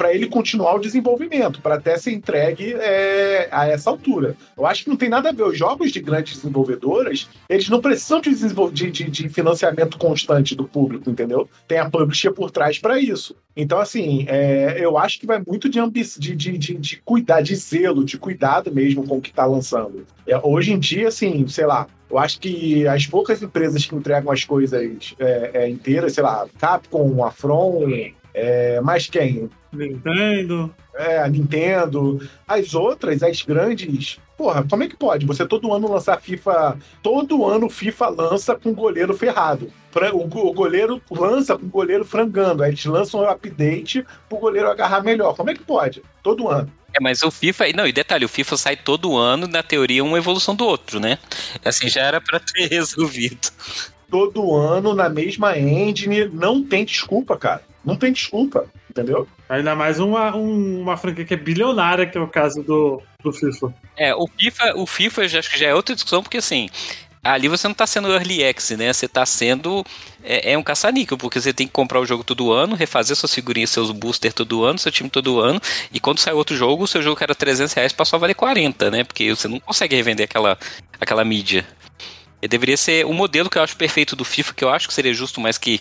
[0.00, 4.34] para ele continuar o desenvolvimento, para até ser entregue é, a essa altura.
[4.56, 5.42] Eu acho que não tem nada a ver.
[5.42, 8.34] Os jogos de grandes desenvolvedoras, eles não precisam de,
[8.72, 11.46] de, de, de financiamento constante do público, entendeu?
[11.68, 13.36] Tem a publisher por trás para isso.
[13.54, 18.02] Então, assim, é, eu acho que vai muito de, de, de, de, cuidar, de zelo,
[18.02, 20.06] de cuidado mesmo com o que está lançando.
[20.26, 24.32] É, hoje em dia, assim, sei lá, eu acho que as poucas empresas que entregam
[24.32, 27.86] as coisas é, é, inteiras, sei lá, Capcom, Afron,
[28.34, 29.50] é, mais quem?
[29.72, 30.74] Nintendo.
[30.94, 32.20] É, a Nintendo.
[32.46, 34.18] As outras, as grandes.
[34.36, 35.26] Porra, como é que pode?
[35.26, 36.78] Você todo ano lançar FIFA.
[37.02, 39.70] Todo ano FIFA lança com goleiro ferrado.
[40.12, 42.62] O goleiro lança com o goleiro frangando.
[42.62, 45.34] Aí eles lançam um update pro goleiro agarrar melhor.
[45.34, 46.02] Como é que pode?
[46.22, 46.70] Todo ano.
[46.92, 47.72] É, mas o FIFA.
[47.74, 51.18] Não, e detalhe, o FIFA sai todo ano, na teoria, uma evolução do outro, né?
[51.64, 53.50] Assim, já era para ter resolvido.
[54.10, 57.62] Todo ano, na mesma engine, não tem desculpa, cara.
[57.84, 59.26] Não tem desculpa, entendeu?
[59.48, 63.32] Ainda mais uma, um, uma franquia que é bilionária, que é o caso do, do
[63.32, 63.74] FIFA.
[63.96, 66.68] É, o FIFA, o FIFA já, acho que já é outra discussão, porque assim,
[67.22, 68.92] ali você não tá sendo early access, né?
[68.92, 69.84] Você tá sendo.
[70.22, 73.34] É, é um caça-níquel, porque você tem que comprar o jogo todo ano, refazer suas
[73.34, 75.60] figurinhas, seus boosters todo ano, seu time todo ano,
[75.92, 78.34] e quando sai outro jogo, o seu jogo que era 300 reais passou a valer
[78.34, 79.04] 40, né?
[79.04, 80.58] Porque você não consegue revender aquela,
[81.00, 81.66] aquela mídia.
[82.42, 84.94] E deveria ser o modelo que eu acho perfeito do FIFA, que eu acho que
[84.94, 85.78] seria justo, mas que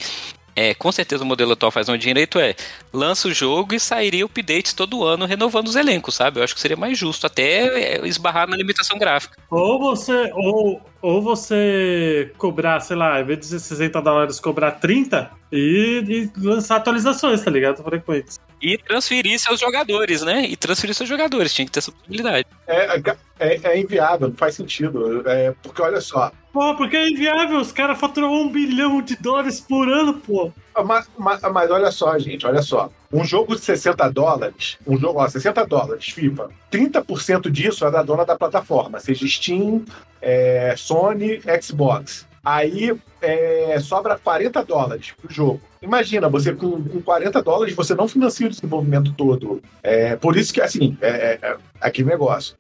[0.60, 2.54] é, com certeza o modelo atual faz um direito é
[2.92, 6.38] lança o jogo e sairia updates todo ano renovando os elencos, sabe?
[6.38, 9.38] Eu acho que seria mais justo, até é, esbarrar na limitação gráfica.
[9.50, 15.32] Ou você, ou, ou você cobrar, sei lá, ao invés de 60 dólares, cobrar 30
[15.50, 17.82] e, e lançar atualizações, tá ligado?
[17.82, 18.38] Frequentes.
[18.62, 20.46] E transferir seus jogadores, né?
[20.46, 22.46] E transferir seus jogadores, tinha que ter essa possibilidade.
[22.68, 23.00] É,
[23.40, 25.24] é, é inviável, não faz sentido.
[25.26, 26.34] É, porque olha só.
[26.52, 30.52] Pô, porque é inviável, os caras faturam um bilhão de dólares por ano, pô.
[30.86, 32.90] Mas, mas, mas, olha só, gente, olha só.
[33.12, 38.02] Um jogo de 60 dólares, um jogo, ó, 60 dólares, FIFA, 30% disso é da
[38.02, 39.84] dona da plataforma, seja Steam,
[40.22, 42.28] é, Sony, Xbox.
[42.44, 45.62] Aí é, sobra 40 dólares pro jogo.
[45.82, 49.62] Imagina, você com, com 40 dólares, você não financia o desenvolvimento todo.
[49.84, 52.56] É, por isso que, assim, é, é, é aquele negócio.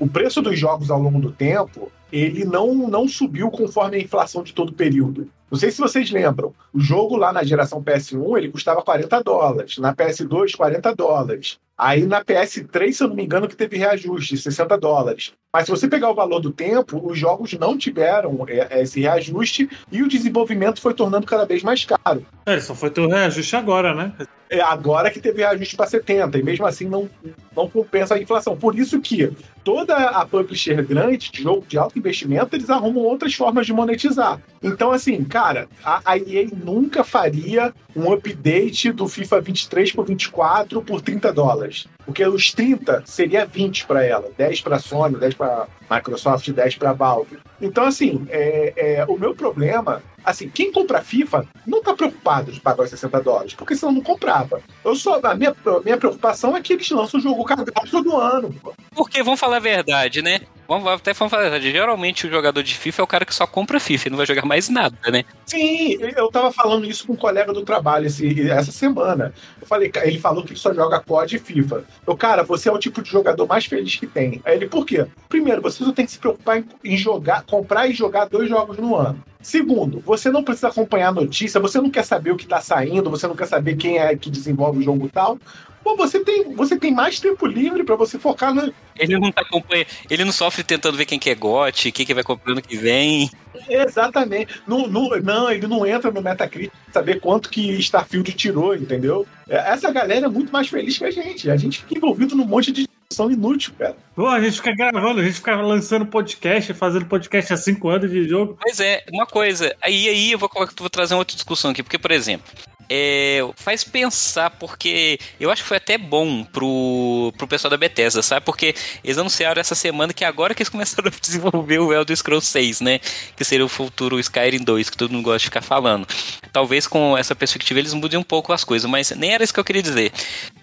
[0.00, 4.42] O preço dos jogos ao longo do tempo, ele não, não subiu conforme a inflação
[4.42, 5.28] de todo o período.
[5.48, 9.78] Não sei se vocês lembram, o jogo lá na geração PS1 ele custava 40 dólares,
[9.78, 11.58] na PS2 40 dólares.
[11.78, 15.32] Aí na PS3, se eu não me engano, que teve reajuste, 60 dólares.
[15.52, 19.00] Mas se você pegar o valor do tempo, os jogos não tiveram é, é, esse
[19.00, 22.26] reajuste e o desenvolvimento foi tornando cada vez mais caro.
[22.46, 24.12] É, só foi ter o reajuste agora, né?
[24.50, 27.08] É agora que teve reajuste para 70, e mesmo assim não,
[27.56, 28.56] não compensa a inflação.
[28.56, 33.34] Por isso que toda a publisher grande de jogo de alto investimento, eles arrumam outras
[33.34, 34.40] formas de monetizar.
[34.62, 40.82] Então, assim, cara, a, a EA nunca faria um update do FIFA 23 por 24
[40.82, 41.86] por 30 dólares.
[42.04, 46.92] Porque os 30 seria 20 para ela, 10 para Sony, 10 para Microsoft, 10 para
[46.92, 47.38] Valve.
[47.60, 52.60] Então, assim, é, é, o meu problema assim, quem compra FIFA não tá preocupado de
[52.60, 54.60] pagar os 60 dólares, porque senão não comprava.
[54.84, 58.16] Eu só, a minha, a minha preocupação é que eles lançam o jogo cagado todo
[58.16, 58.54] ano.
[58.94, 60.40] Porque, vamos falar a verdade, né?
[60.66, 61.70] Vamos até vamos falar a verdade.
[61.70, 64.26] Geralmente o jogador de FIFA é o cara que só compra FIFA e não vai
[64.26, 65.24] jogar mais nada, né?
[65.46, 69.34] Sim, eu tava falando isso com um colega do trabalho esse, essa semana.
[69.60, 71.84] Eu falei, ele falou que só joga COD e FIFA.
[72.06, 74.40] Eu, cara, você é o tipo de jogador mais feliz que tem.
[74.44, 75.06] Aí ele, por quê?
[75.28, 78.78] Primeiro, você só tem que se preocupar em, em jogar, comprar e jogar dois jogos
[78.78, 79.22] no ano.
[79.44, 83.10] Segundo, você não precisa acompanhar a notícia, você não quer saber o que está saindo,
[83.10, 85.38] você não quer saber quem é que desenvolve o jogo tal.
[85.82, 88.72] Pô, você tem, você tem mais tempo livre para você focar no.
[88.98, 92.14] Ele não tá acompanhando, ele não sofre tentando ver quem que é GOT, quem que
[92.14, 93.30] vai comprando que vem.
[93.68, 94.62] Exatamente.
[94.66, 99.26] Não, não, não, ele não entra no Metacritic saber quanto que Starfield tirou, entendeu?
[99.46, 101.50] Essa galera é muito mais feliz que a gente.
[101.50, 103.96] A gente fica envolvido num monte de discussão inútil, cara.
[104.14, 108.10] Pô, a gente fica gravando, a gente fica lançando podcast, fazendo podcast há cinco anos
[108.10, 108.58] de jogo.
[108.60, 109.74] Pois é, uma coisa.
[109.80, 112.46] Aí, aí eu vou, vou trazer uma outra discussão aqui, porque, por exemplo,
[112.88, 118.22] é, faz pensar, porque eu acho que foi até bom pro, pro pessoal da Bethesda,
[118.22, 118.44] sabe?
[118.44, 122.46] Porque eles anunciaram essa semana que agora que eles começaram a desenvolver o Elder Scrolls
[122.46, 123.00] 6, né?
[123.36, 126.06] Que seria o futuro Skyrim 2, que todo mundo gosta de ficar falando.
[126.52, 129.60] Talvez com essa perspectiva eles mudem um pouco as coisas, mas nem era isso que
[129.60, 130.12] eu queria dizer.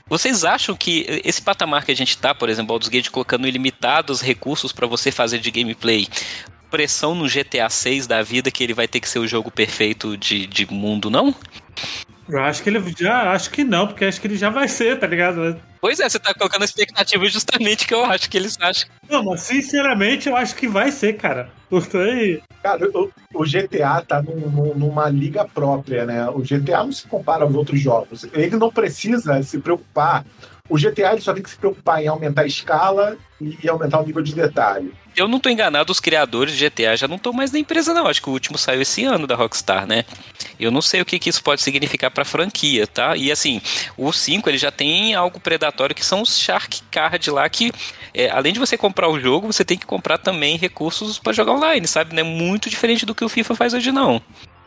[0.07, 4.21] Vocês acham que esse patamar que a gente tá, por exemplo, Baldur's Gate colocando ilimitados
[4.21, 6.07] recursos para você fazer de gameplay,
[6.71, 10.17] pressão no GTA 6 da vida que ele vai ter que ser o jogo perfeito
[10.17, 11.35] de, de mundo, não?
[12.29, 13.31] Eu acho que ele já.
[13.31, 15.59] Acho que não, porque acho que ele já vai ser, tá ligado?
[15.79, 18.87] Pois é, você tá colocando a expectativa justamente que eu acho que eles acham.
[19.09, 21.49] Não, mas sinceramente eu acho que vai ser, cara.
[21.95, 22.41] Aí.
[22.61, 26.29] Cara, o, o GTA tá num, numa liga própria, né?
[26.29, 28.25] O GTA não se compara aos outros jogos.
[28.33, 30.25] Ele não precisa se preocupar
[30.69, 34.05] o GTA ele só tem que se preocupar em aumentar a escala e, aumentar o
[34.05, 34.93] nível de detalhe.
[35.15, 38.07] Eu não tô enganado, os criadores de GTA já não estão mais na empresa, não.
[38.07, 40.05] Acho que o último saiu esse ano da Rockstar, né?
[40.59, 43.17] Eu não sei o que, que isso pode significar pra franquia, tá?
[43.17, 43.61] E assim,
[43.97, 47.71] o 5 ele já tem algo predatório que são os Shark Card lá, que
[48.13, 51.53] é, além de você comprar o jogo, você tem que comprar também recursos para jogar
[51.53, 52.13] online, sabe?
[52.13, 54.21] Não é muito diferente do que o FIFA faz hoje, não.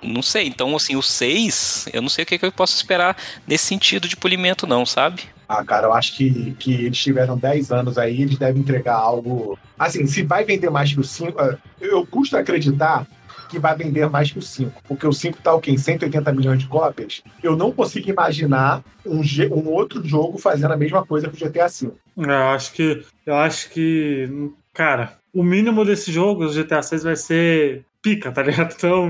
[0.04, 3.16] Não sei, então assim, o 6, eu não sei o que, que eu posso esperar
[3.46, 5.22] nesse sentido de polimento, não, sabe?
[5.48, 9.58] Ah, cara, eu acho que, que eles tiveram 10 anos aí, eles devem entregar algo.
[9.78, 13.06] Assim, se vai vender mais que o 5, ah, eu custo acreditar
[13.48, 15.70] que vai vender mais que o 5, porque o 5 tá o quê?
[15.70, 17.22] Em 180 milhões de cópias.
[17.42, 19.20] Eu não consigo imaginar um,
[19.52, 21.92] um outro jogo fazendo a mesma coisa que o GTA V.
[22.16, 23.04] Eu acho que.
[23.24, 24.50] Eu acho que.
[24.72, 28.74] Cara, o mínimo desse jogo, o GTA 6, vai ser pica, tá ligado?
[28.76, 29.08] Então,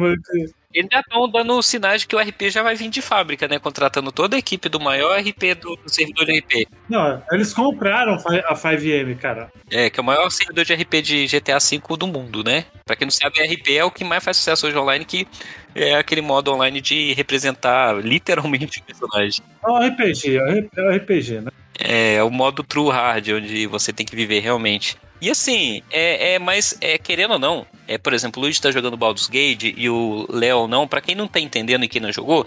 [0.75, 3.61] Eles já estão dando sinais de que o RP já vai vir de fábrica, né?
[3.61, 6.69] Contratando toda a equipe do maior RP do, do servidor de RP.
[6.89, 9.53] Não, eles compraram a 5M, cara.
[9.71, 12.65] É, que é o maior servidor de RP de GTA V do mundo, né?
[12.85, 15.29] Pra quem não sabe, RP é o que mais faz sucesso hoje online, que
[15.75, 19.45] é aquele modo online de representar literalmente o personagem.
[19.65, 21.51] É um RPG, é um RPG, né?
[21.79, 24.97] É, o modo True Hard, onde você tem que viver realmente.
[25.21, 28.71] E assim, é, é mas é, querendo ou não, é, por exemplo, o Luigi tá
[28.71, 32.13] jogando Baldur's Gate e o Léo não, para quem não tá entendendo e quem não
[32.13, 32.47] jogou,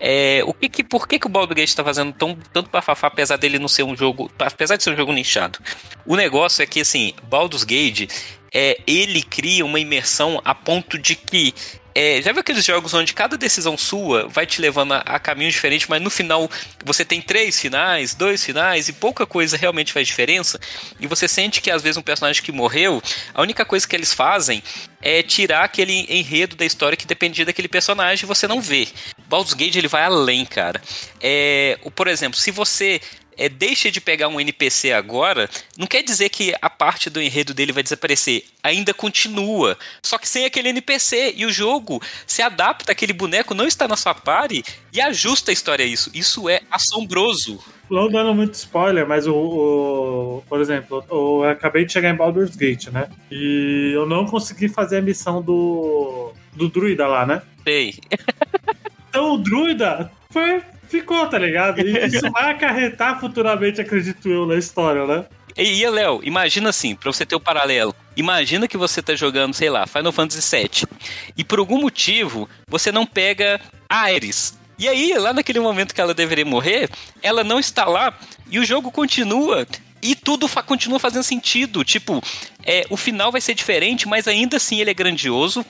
[0.00, 3.08] é, o que que, por que, que o Baldur's Gate tá fazendo tão, tanto bafafá,
[3.08, 5.58] apesar dele não ser um jogo, apesar de ser um jogo nichado?
[6.06, 8.08] O negócio é que, assim, Baldur's Gate,
[8.54, 11.54] é, ele cria uma imersão a ponto de que
[12.00, 15.54] é, já viu aqueles jogos onde cada decisão sua vai te levando a, a caminhos
[15.54, 16.48] diferentes, mas no final
[16.84, 20.60] você tem três finais, dois finais e pouca coisa realmente faz diferença?
[21.00, 23.02] E você sente que às vezes um personagem que morreu,
[23.34, 24.62] a única coisa que eles fazem
[25.02, 28.86] é tirar aquele enredo da história que dependia daquele personagem e você não vê.
[29.26, 30.80] Baldur's Gate ele vai além, cara.
[31.20, 33.00] É, por exemplo, se você
[33.38, 37.54] é, deixa de pegar um NPC agora, não quer dizer que a parte do enredo
[37.54, 38.44] dele vai desaparecer.
[38.62, 39.78] Ainda continua.
[40.02, 41.34] Só que sem aquele NPC.
[41.36, 45.54] E o jogo se adapta àquele boneco, não está na sua pare e ajusta a
[45.54, 46.10] história a isso.
[46.12, 47.62] Isso é assombroso.
[47.88, 52.54] Não dando muito spoiler, mas o, o, por exemplo, eu acabei de chegar em Baldur's
[52.54, 53.08] Gate, né?
[53.30, 57.40] E eu não consegui fazer a missão do do druida lá, né?
[57.64, 57.94] Sei.
[59.08, 61.80] então o druida foi ficou, tá ligado?
[61.80, 65.24] E isso vai acarretar futuramente, acredito eu, na história, né?
[65.56, 67.94] E, e Léo, imagina assim, pra você ter o um paralelo.
[68.16, 70.86] Imagina que você tá jogando, sei lá, Final Fantasy VII.
[71.36, 74.58] E por algum motivo, você não pega Ares.
[74.78, 76.88] E aí, lá naquele momento que ela deveria morrer,
[77.20, 78.16] ela não está lá
[78.48, 79.66] e o jogo continua
[80.02, 81.84] e tudo fa continua fazendo sentido.
[81.84, 82.22] Tipo,
[82.64, 85.64] é, o final vai ser diferente, mas ainda assim ele é grandioso.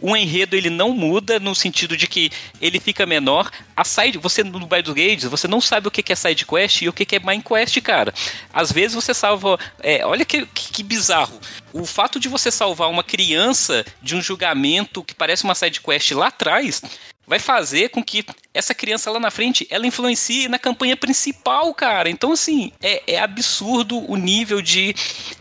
[0.00, 3.50] O enredo ele não muda no sentido de que ele fica menor.
[3.76, 6.88] A side, você no Baldur's Gate, você não sabe o que é side quest e
[6.88, 8.14] o que é main quest, cara.
[8.52, 11.38] Às vezes você salva, é, olha que, que, que bizarro.
[11.72, 16.12] O fato de você salvar uma criança de um julgamento que parece uma side quest
[16.12, 16.82] lá atrás
[17.28, 22.08] vai fazer com que essa criança lá na frente ela influencie na campanha principal, cara.
[22.08, 24.94] Então, assim, é, é absurdo o nível de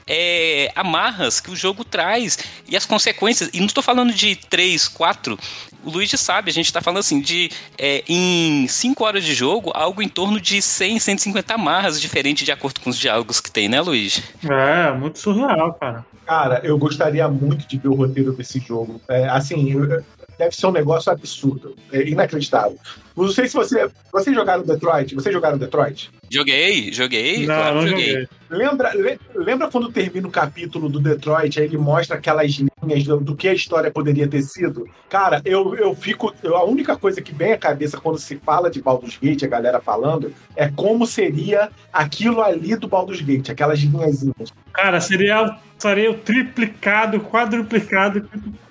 [0.06, 3.50] é, amarras que o jogo traz e as consequências.
[3.54, 5.40] E não estou falando de 3, 4.
[5.84, 9.72] O Luigi sabe, a gente está falando assim de é, em 5 horas de jogo,
[9.74, 13.70] algo em torno de 100, 150 amarras diferentes de acordo com os diálogos que tem,
[13.70, 14.22] né, Luigi?
[14.44, 16.06] É, muito surreal, cara.
[16.26, 19.00] Cara, eu gostaria muito de ver o roteiro desse jogo.
[19.08, 20.04] É, assim, eu,
[20.38, 22.78] deve ser um negócio absurdo, é inacreditável.
[23.16, 23.90] Não sei se você.
[24.14, 25.16] Vocês jogaram Detroit?
[25.16, 26.12] Vocês jogaram Detroit?
[26.30, 27.40] Joguei, joguei.
[27.40, 28.10] Não, claro, não joguei.
[28.12, 28.28] joguei.
[28.50, 28.92] Lembra,
[29.36, 33.48] lembra quando termina o capítulo do Detroit, aí ele mostra aquelas linhas do, do, que
[33.48, 34.88] a história poderia ter sido?
[35.10, 36.34] Cara, eu, eu fico.
[36.44, 39.48] Eu, a única coisa que vem à cabeça quando se fala de Baldur's Gate, a
[39.48, 44.54] galera falando, é como seria aquilo ali do Baldur's Gate, aquelas linhazinhas.
[44.74, 48.30] Cara, seria, seria o triplicado, quadruplicado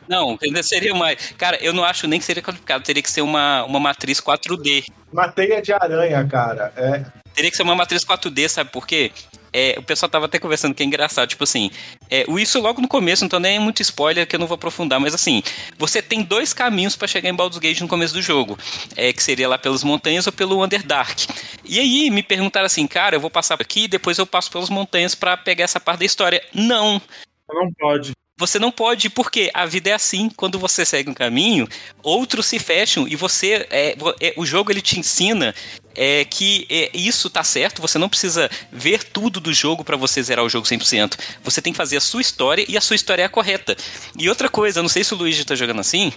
[0.08, 1.32] não, ainda seria mais.
[1.38, 2.82] Cara, eu não acho nem que seria complicado.
[2.82, 4.84] Teria que ser uma, uma matriz 4D.
[5.12, 6.72] Uma teia de aranha, cara.
[6.76, 7.04] É.
[7.34, 9.12] Teria que ser uma matriz 4D, sabe por quê?
[9.52, 11.70] É, o pessoal tava até conversando que é engraçado, tipo assim,
[12.10, 15.00] é, isso logo no começo, então nem é muito spoiler que eu não vou aprofundar,
[15.00, 15.42] mas assim,
[15.78, 18.58] você tem dois caminhos para chegar em Baldur's Gate no começo do jogo,
[18.96, 21.26] é, que seria lá pelas montanhas ou pelo Underdark.
[21.64, 24.68] E aí me perguntaram assim, cara, eu vou passar aqui e depois eu passo pelas
[24.68, 26.42] montanhas para pegar essa parte da história.
[26.52, 27.00] Não.
[27.48, 28.12] Não pode.
[28.38, 30.28] Você não pode, porque a vida é assim.
[30.28, 31.66] Quando você segue um caminho,
[32.02, 33.66] outros se fecham e você.
[33.70, 35.54] É, é, o jogo ele te ensina
[35.94, 37.80] é, que é, isso tá certo.
[37.80, 41.18] Você não precisa ver tudo do jogo para você zerar o jogo 100%.
[41.42, 43.74] Você tem que fazer a sua história e a sua história é a correta.
[44.18, 46.12] E outra coisa, não sei se o Luigi tá jogando assim.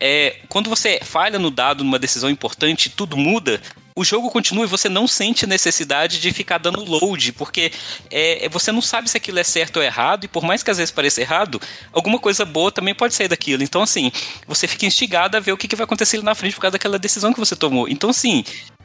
[0.00, 3.62] É, quando você falha no dado numa decisão importante, tudo muda
[3.94, 7.72] o jogo continua e você não sente necessidade de ficar dando load, porque
[8.10, 10.70] é, é, você não sabe se aquilo é certo ou errado, e por mais que
[10.70, 11.60] às vezes pareça errado,
[11.92, 13.62] alguma coisa boa também pode sair daquilo.
[13.62, 14.10] Então, assim,
[14.46, 16.98] você fica instigado a ver o que, que vai acontecer na frente por causa daquela
[16.98, 17.88] decisão que você tomou.
[17.88, 18.44] Então, assim,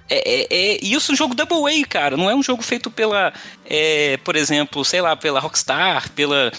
[0.10, 2.16] é, é, é, isso é um jogo Double A, cara.
[2.16, 3.34] Não é um jogo feito pela,
[3.66, 6.52] é, por exemplo, sei lá, pela Rockstar, pela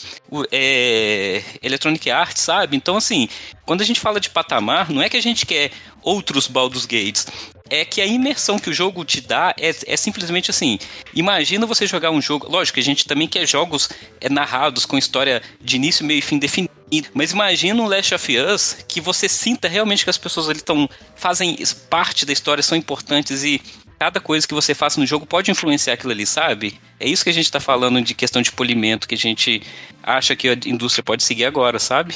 [0.52, 2.76] é, Electronic Arts, sabe?
[2.76, 3.28] Então, assim,
[3.64, 5.70] quando a gente fala de patamar, não é que a gente quer
[6.09, 7.27] outros Baldur's Gates
[7.68, 10.79] é que a imersão que o jogo te dá é, é simplesmente assim.
[11.14, 12.51] Imagina você jogar um jogo.
[12.51, 13.90] Lógico, a gente também quer jogos
[14.21, 16.71] é, narrados com história de início, meio e fim definido.
[17.12, 20.88] Mas imagina um Last of Us que você sinta realmente que as pessoas ali estão.
[21.14, 21.59] fazem
[21.90, 23.61] parte da história, são importantes e
[23.99, 26.81] cada coisa que você faça no jogo pode influenciar aquilo ali, sabe?
[26.99, 29.61] É isso que a gente está falando de questão de polimento, que a gente
[30.03, 32.14] acha que a indústria pode seguir agora, sabe?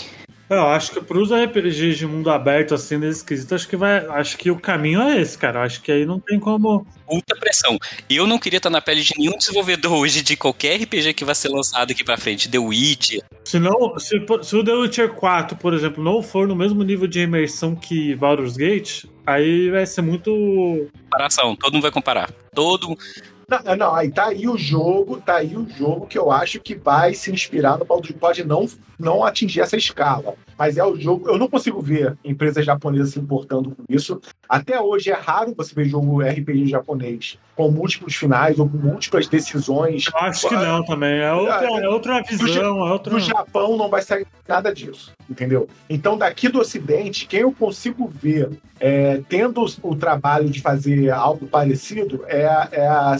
[0.49, 4.05] Eu acho que pros RPGs de mundo aberto, assim, nesse quesito, acho que vai.
[4.07, 5.63] Acho que o caminho é esse, cara.
[5.63, 6.87] Acho que aí não tem como.
[7.11, 7.79] Muita pressão.
[8.09, 11.35] Eu não queria estar na pele de nenhum desenvolvedor hoje de qualquer RPG que vai
[11.35, 12.51] ser lançado aqui pra frente.
[12.51, 13.19] The Witch.
[13.45, 17.07] Se, não, se, se o The Witcher 4, por exemplo, não for no mesmo nível
[17.07, 20.31] de imersão que Baldur's Gate, aí vai ser muito.
[21.05, 22.31] Comparação, todo mundo vai comparar.
[22.55, 22.97] Todo
[23.61, 26.75] não, não, aí tá aí o jogo, tá aí o jogo que eu acho que
[26.75, 28.67] vai se inspirar no Baldur's pode não
[28.99, 33.19] não atingir essa escala, mas é o jogo, eu não consigo ver empresas japonesas se
[33.19, 34.21] importando com isso.
[34.49, 39.27] Até hoje é raro você ver jogo RPG japonês com múltiplos finais ou com múltiplas
[39.27, 40.05] decisões.
[40.07, 43.13] Eu acho que não também, é outra, é outra visão, do, é outra...
[43.13, 45.69] Do Japão não vai sair nada disso, entendeu?
[45.91, 48.49] Então daqui do ocidente, quem eu consigo ver
[48.79, 53.17] é, tendo o trabalho de fazer algo parecido é, é a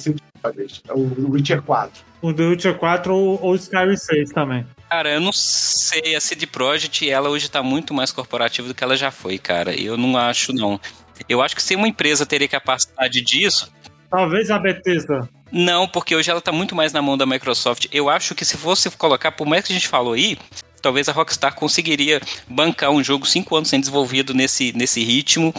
[0.95, 2.05] o Witcher 4.
[2.23, 4.65] O The Witcher 4 ou, ou Skyrim 6 também.
[4.93, 6.15] Cara, eu não sei.
[6.15, 9.75] A CD Projekt, ela hoje tá muito mais corporativa do que ela já foi, cara.
[9.75, 10.79] Eu não acho, não.
[11.27, 13.73] Eu acho que se uma empresa teria capacidade disso.
[14.11, 15.27] Talvez a Bethesda.
[15.51, 17.87] Não, porque hoje ela tá muito mais na mão da Microsoft.
[17.91, 20.37] Eu acho que se fosse colocar, por mais que a gente falou aí,
[20.83, 25.55] talvez a Rockstar conseguiria bancar um jogo cinco anos sendo desenvolvido nesse, nesse ritmo,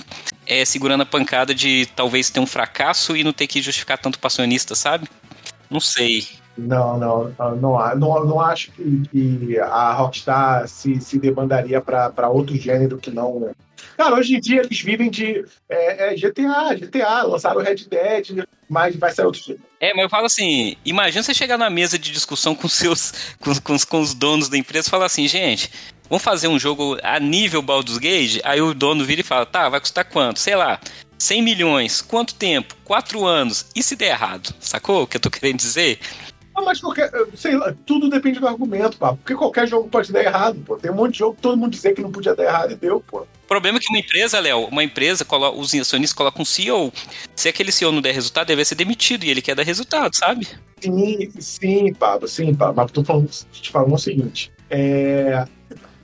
[0.46, 4.20] é, segurando a pancada de talvez ter um fracasso e não ter que justificar tanto
[4.20, 5.08] passionista, sabe?
[5.72, 6.43] Não sei.
[6.58, 12.56] Não, não, não, não, não acho que, que a Rockstar se, se demandaria para outro
[12.56, 13.40] gênero que não.
[13.40, 13.52] Né?
[13.98, 18.96] Cara, hoje em dia eles vivem de é, é GTA, GTA, lançaram Red Dead, mas
[18.96, 19.60] vai sair outro jogo.
[19.80, 23.54] É, mas eu falo assim: imagina você chegar na mesa de discussão com seus com,
[23.62, 25.72] com, com os donos da empresa e falar assim, gente,
[26.08, 28.40] vamos fazer um jogo a nível Baldur's Gate?
[28.44, 30.40] Aí o dono vira e fala, tá, vai custar quanto?
[30.40, 30.80] Sei lá,
[31.18, 32.02] 100 milhões.
[32.02, 32.76] Quanto tempo?
[32.84, 33.66] Quatro anos.
[33.76, 34.54] E se der errado?
[34.60, 36.00] Sacou o que eu tô querendo dizer?
[36.56, 39.14] Ah, mas qualquer, sei lá, tudo depende do argumento, pá.
[39.14, 40.76] Porque qualquer jogo pode dar errado, pô.
[40.78, 42.76] Tem um monte de jogo que todo mundo dizer que não podia dar errado e
[42.76, 43.22] deu, pô.
[43.22, 45.26] O problema é que uma empresa, Léo, uma empresa,
[45.56, 46.94] os acionistas colocam um CEO.
[47.36, 50.48] Se aquele CEO não der resultado, deve ser demitido e ele quer dar resultado, sabe?
[50.80, 52.76] Sim, sim, Pablo, sim, Pablo.
[52.78, 54.52] Mas tô falando, te falando o seguinte.
[54.70, 55.46] É,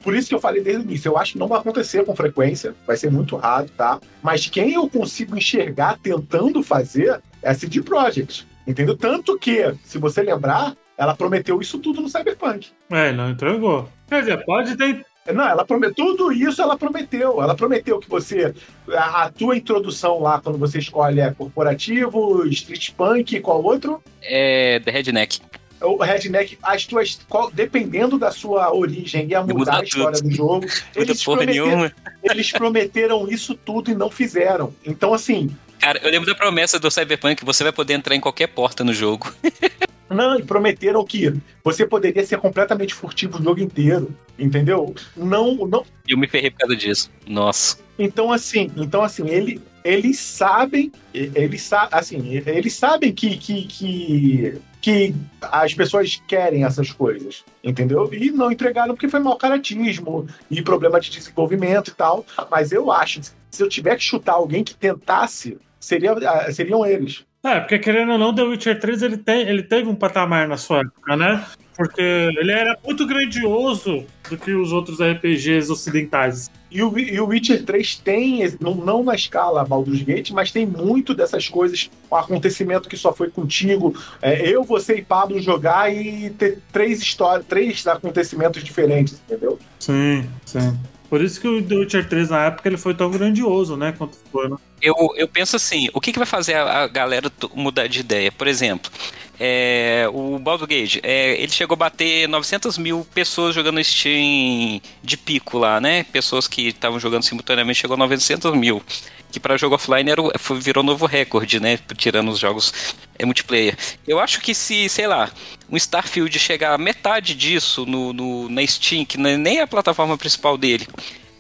[0.02, 2.16] por isso que eu falei desde o início, eu acho que não vai acontecer com
[2.16, 4.00] frequência, vai ser muito raro, tá?
[4.24, 8.48] Mas quem eu consigo enxergar tentando fazer é a CD Projekt.
[8.70, 8.96] Entendeu?
[8.96, 12.70] Tanto que, se você lembrar, ela prometeu isso tudo no Cyberpunk.
[12.92, 13.90] É, não entregou.
[14.08, 15.04] Quer dizer, pode ter.
[15.34, 17.42] Não, ela prometeu tudo isso, ela prometeu.
[17.42, 18.54] Ela prometeu que você.
[18.90, 24.04] A, a, tua introdução lá, quando você escolhe é corporativo, street punk, qual outro?
[24.22, 24.80] É.
[24.82, 25.40] The Redneck.
[25.82, 27.20] O Redneck, as tuas.
[27.54, 30.30] Dependendo da sua origem, ia mudar a história tudo.
[30.30, 30.68] do jogo.
[30.96, 31.92] Eles prometeram,
[32.24, 34.74] eles prometeram isso tudo e não fizeram.
[34.86, 35.50] Então, assim,
[35.80, 38.94] Cara, eu lembro da promessa do Cyberpunk, você vai poder entrar em qualquer porta no
[38.94, 39.34] jogo.
[40.10, 41.32] Não, e prometeram que
[41.64, 44.96] você poderia ser completamente furtivo o jogo inteiro, entendeu?
[45.16, 45.86] Não, não.
[46.08, 47.12] Eu me ferrei por causa disso.
[47.28, 47.78] Nossa.
[47.98, 55.14] Então assim, então assim, ele, eles sabem, eles assim, eles sabem que, que, que, que
[55.42, 58.10] as pessoas querem essas coisas, entendeu?
[58.14, 62.26] E não entregaram porque foi mau caratismo e problema de desenvolvimento e tal.
[62.50, 63.22] Mas eu acho,
[63.52, 67.26] se eu tiver que chutar alguém que tentasse seria, ah, seriam eles.
[67.44, 70.80] É, porque querendo ou não, The Witcher 3 ele, ele teve um patamar na sua
[70.80, 71.46] época, né?
[71.80, 76.52] Porque ele era muito grandioso do que os outros RPGs ocidentais.
[76.70, 80.66] E o, e o Witcher 3 tem, não, não na escala Baldur's Gate, mas tem
[80.66, 83.96] muito dessas coisas, um acontecimento que só foi contigo.
[84.22, 89.58] É, eu, você e Pablo jogar e ter três histórias, três acontecimentos diferentes, entendeu?
[89.80, 90.78] Sim, sim.
[91.10, 93.94] Por isso que o The Witcher 3 na época ele foi tão grandioso, né?
[93.98, 94.58] Quanto foi, né?
[94.82, 98.34] Eu, eu penso assim, o que, que vai fazer a, a galera mudar de ideia?
[98.34, 98.92] Por exemplo,
[99.40, 105.16] é, o Baldur Gage, é, ele chegou a bater 900 mil pessoas jogando Steam de
[105.16, 106.04] pico lá, né?
[106.04, 108.84] Pessoas que estavam jogando simultaneamente chegou a 900 mil.
[109.32, 110.22] Que para jogo offline era,
[110.60, 111.80] virou novo recorde, né?
[111.96, 112.74] Tirando os jogos
[113.18, 113.78] é, multiplayer.
[114.06, 115.32] Eu acho que se, sei lá,
[115.70, 120.18] um Starfield chegar a metade disso no, no na Steam, que nem é a plataforma
[120.18, 120.86] principal dele,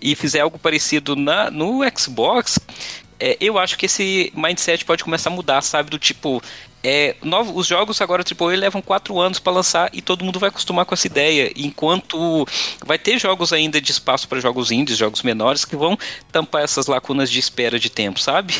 [0.01, 2.59] e fizer algo parecido na, no Xbox,
[3.19, 5.89] é, eu acho que esse mindset pode começar a mudar, sabe?
[5.89, 6.41] Do tipo,
[6.81, 7.15] é,
[7.53, 10.93] os jogos agora AAA levam quatro anos para lançar e todo mundo vai acostumar com
[10.93, 11.51] essa ideia.
[11.55, 12.47] Enquanto
[12.85, 15.97] vai ter jogos ainda de espaço para jogos indies, jogos menores, que vão
[16.31, 18.53] tampar essas lacunas de espera de tempo, sabe?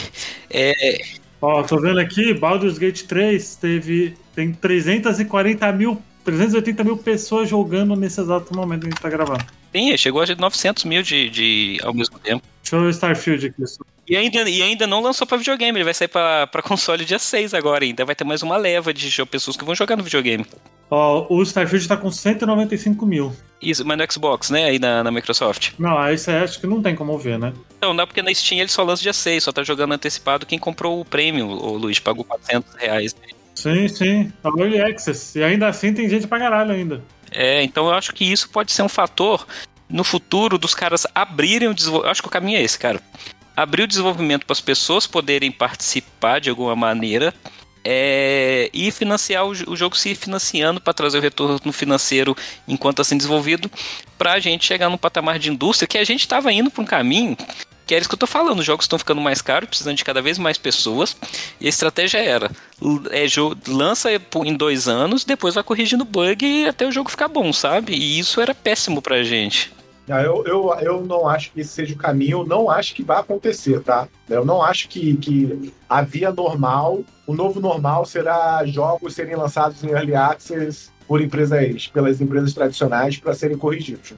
[0.49, 0.97] É.
[1.41, 7.95] Ó, tô vendo aqui, Baldur's Gate 3 teve, tem 340 mil, 380 mil pessoas jogando
[7.95, 9.45] nesse exato momento que a gente tá gravando.
[9.71, 12.43] Sim, chegou a 900 mil de, de, ao mesmo tempo.
[12.61, 13.63] Deixa eu ver o Starfield aqui.
[14.09, 17.19] E ainda, e ainda não lançou pra videogame, ele vai sair pra, pra console dia
[17.19, 18.03] 6 agora ainda.
[18.03, 20.47] Vai ter mais uma leva de pessoas que vão jogar no videogame.
[20.89, 23.31] Ó, o Starfield tá com 195 mil.
[23.61, 24.65] Isso, mas no Xbox, né?
[24.65, 25.73] Aí na, na Microsoft.
[25.77, 27.53] Não, aí você acha que não tem como ver, né?
[27.79, 30.57] Não, não, porque na Steam ele só lança dia 6, só tá jogando antecipado quem
[30.57, 33.15] comprou o prêmio, o Luiz, pagou 400 reais.
[33.53, 34.33] Sim, sim.
[34.43, 35.37] É o Early Access.
[35.37, 37.03] E ainda assim tem gente pra caralho ainda.
[37.31, 39.45] É, então eu acho que isso pode ser um fator
[39.87, 42.11] no futuro dos caras abrirem o desenvolvimento.
[42.11, 42.99] Acho que o caminho é esse, cara.
[43.59, 47.33] Abrir o desenvolvimento para as pessoas poderem participar de alguma maneira
[47.83, 53.19] é, e financiar o, o, jogo se financiando para trazer o retorno financeiro enquanto sendo
[53.19, 53.69] desenvolvido,
[54.17, 56.85] para a gente chegar num patamar de indústria que a gente estava indo para um
[56.85, 57.35] caminho
[57.85, 60.05] que é isso que eu estou falando, os jogos estão ficando mais caros, precisando de
[60.05, 61.17] cada vez mais pessoas,
[61.59, 62.51] e a estratégia era,
[63.09, 63.25] é,
[63.67, 64.09] lança
[64.45, 67.93] em dois anos, depois vai corrigindo bug até o jogo ficar bom, sabe?
[67.95, 69.73] E isso era péssimo pra gente.
[70.17, 73.81] Eu, eu, eu não acho que esse seja o caminho, não acho que vai acontecer,
[73.81, 74.07] tá?
[74.27, 79.83] Eu não acho que, que a via normal, o novo normal será jogos serem lançados
[79.83, 84.13] em Early Access por empresas, pelas empresas tradicionais para serem corrigidos.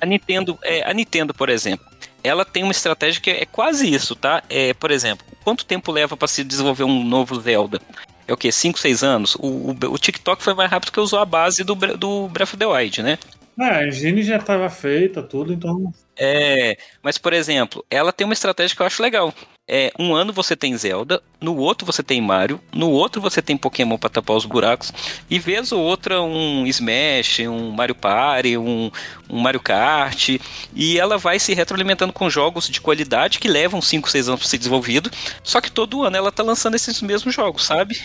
[0.00, 1.86] A Nintendo, é, a Nintendo, por exemplo,
[2.22, 4.42] ela tem uma estratégia que é quase isso, tá?
[4.48, 7.80] É, por exemplo, quanto tempo leva para se desenvolver um novo Zelda?
[8.26, 8.52] É o que?
[8.52, 9.34] 5, 6 anos?
[9.36, 12.56] O, o, o, TikTok foi mais rápido que usou a base do, do Breath of
[12.56, 13.18] the Wild, né?
[13.58, 15.92] É, a engine já estava feita, tudo, então.
[16.16, 19.34] É, mas por exemplo, ela tem uma estratégia que eu acho legal.
[19.72, 23.56] É, um ano você tem Zelda, no outro você tem Mario, no outro você tem
[23.56, 24.92] Pokémon para tapar os buracos,
[25.30, 28.90] e vez ou outra um Smash, um Mario Party, um,
[29.28, 30.40] um Mario Kart,
[30.74, 34.48] e ela vai se retroalimentando com jogos de qualidade que levam 5, 6 anos para
[34.48, 35.08] ser desenvolvido,
[35.44, 38.00] só que todo ano ela tá lançando esses mesmos jogos, sabe?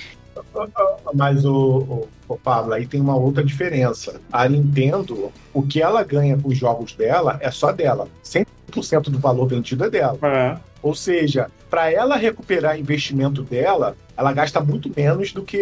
[1.13, 4.19] Mas o, o, o, Pablo, aí tem uma outra diferença.
[4.31, 8.07] A Nintendo, o que ela ganha com os jogos dela é só dela.
[8.23, 10.17] 100% do valor vendido é dela.
[10.21, 10.57] É.
[10.85, 15.57] Ou seja, para ela recuperar investimento dela, ela gasta muito menos do que.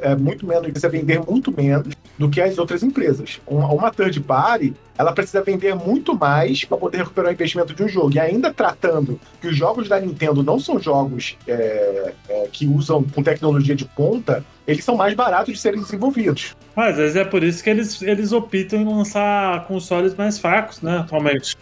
[0.00, 3.42] É, muito menos, precisa vender muito menos do que as outras empresas.
[3.46, 7.82] Uma, uma third party, ela precisa vender muito mais para poder recuperar o investimento de
[7.82, 8.14] um jogo.
[8.14, 13.02] E ainda tratando que os jogos da Nintendo não são jogos é, é, que usam
[13.02, 16.56] com tecnologia de ponta, eles são mais baratos de serem desenvolvidos.
[16.74, 20.80] Mas às vezes é por isso que eles, eles optam em lançar consoles mais fracos,
[20.80, 21.54] né, atualmente.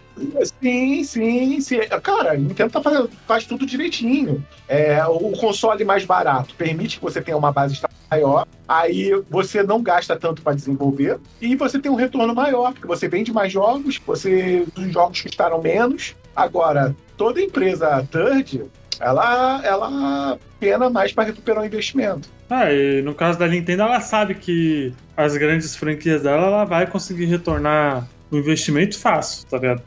[0.61, 1.79] Sim, sim, sim.
[2.01, 4.45] Cara, a Nintendo tá fazendo, faz tudo direitinho.
[4.67, 9.81] É, o console mais barato permite que você tenha uma base maior, aí você não
[9.81, 13.99] gasta tanto para desenvolver e você tem um retorno maior, porque você vende mais jogos,
[14.05, 16.15] você os jogos custaram menos.
[16.35, 18.63] Agora, toda empresa third,
[18.99, 22.29] ela, ela pena mais para recuperar o investimento.
[22.49, 26.85] Ah, e no caso da Nintendo, ela sabe que as grandes franquias dela ela vai
[26.85, 28.07] conseguir retornar
[28.37, 29.81] investimento fácil, tá ligado?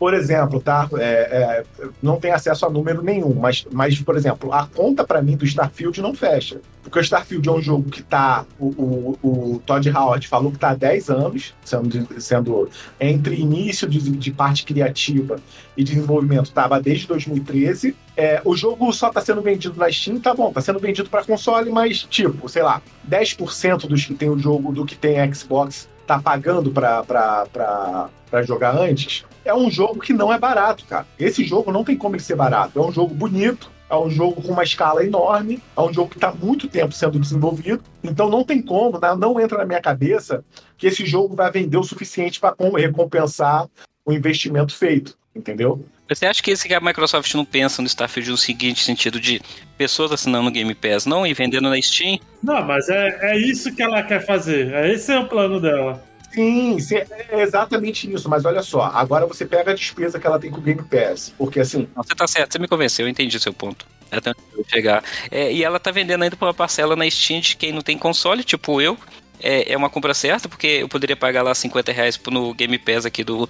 [0.00, 0.88] Por exemplo, tá?
[0.98, 5.20] É, é, não tem acesso a número nenhum, mas, mas por exemplo, a conta para
[5.20, 6.58] mim do Starfield não fecha.
[6.82, 8.46] Porque o Starfield é um jogo que tá.
[8.58, 13.86] O, o, o Todd Howard falou que tá há 10 anos, sendo, sendo entre início
[13.86, 15.36] de, de parte criativa
[15.76, 17.94] e desenvolvimento, estava desde 2013.
[18.16, 21.24] É, o jogo só está sendo vendido na Steam, tá bom, está sendo vendido para
[21.24, 25.90] console, mas tipo, sei lá, 10% dos que tem o jogo do que tem Xbox
[26.10, 31.06] tá pagando para jogar antes, é um jogo que não é barato, cara.
[31.18, 32.78] Esse jogo não tem como ele ser barato.
[32.78, 36.16] É um jogo bonito, é um jogo com uma escala enorme, é um jogo que
[36.16, 39.14] está muito tempo sendo desenvolvido, então não tem como, né?
[39.16, 40.44] não entra na minha cabeça
[40.76, 43.68] que esse jogo vai vender o suficiente para recompensar
[44.04, 45.84] o investimento feito, entendeu?
[46.10, 49.40] Você acha que esse que a Microsoft não pensa no Starfield no seguinte sentido de
[49.78, 52.18] pessoas assinando o Game Pass não e vendendo na Steam?
[52.42, 54.72] Não, mas é, é isso que ela quer fazer.
[54.74, 56.04] É esse é o plano dela.
[56.32, 58.28] Sim, sim, é exatamente isso.
[58.28, 61.32] Mas olha só, agora você pega a despesa que ela tem com o Game Pass.
[61.38, 61.88] Porque assim.
[61.94, 63.86] Não, você tá certo, você me convenceu, eu entendi o seu ponto.
[64.10, 64.32] É até
[64.68, 65.04] chegar.
[65.30, 67.96] É, e ela tá vendendo ainda por uma parcela na Steam de quem não tem
[67.96, 68.98] console, tipo eu.
[69.42, 73.06] É, é uma compra certa, porque eu poderia pagar lá 50 reais no Game Pass
[73.06, 73.48] aqui do,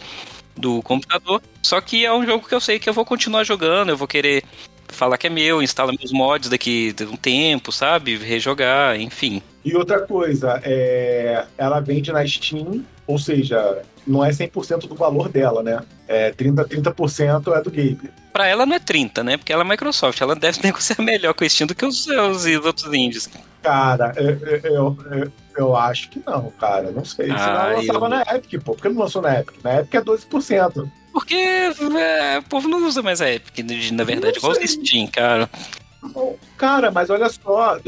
[0.60, 1.42] do computador.
[1.62, 4.06] Só que é um jogo que eu sei que eu vou continuar jogando, eu vou
[4.06, 4.44] querer
[4.88, 8.16] falar que é meu, instala meus mods daqui de um tempo, sabe?
[8.16, 9.42] Rejogar, enfim.
[9.64, 11.44] E outra coisa, é...
[11.56, 15.80] ela vende na Steam, ou seja, não é 100% do valor dela, né?
[16.08, 18.10] É 30, 30% é do game.
[18.32, 19.36] Pra ela não é 30, né?
[19.36, 22.44] Porque ela é Microsoft, ela deve negociar melhor com o Steam do que os, os,
[22.44, 23.28] os outros indies.
[23.62, 24.30] Cara, eu,
[24.64, 26.90] eu, eu, eu, acho que não, cara.
[26.90, 27.26] Não sei.
[27.26, 28.08] Se ah, ela lançava eu...
[28.08, 28.74] na Epic, pô.
[28.74, 29.56] Por que não lançou na Epic?
[29.62, 30.90] Na Epic é 12%.
[31.12, 33.58] Porque é, o povo não usa mais a Epic,
[33.92, 35.50] na verdade, igual o Steam, cara.
[36.56, 37.78] Cara, mas olha só,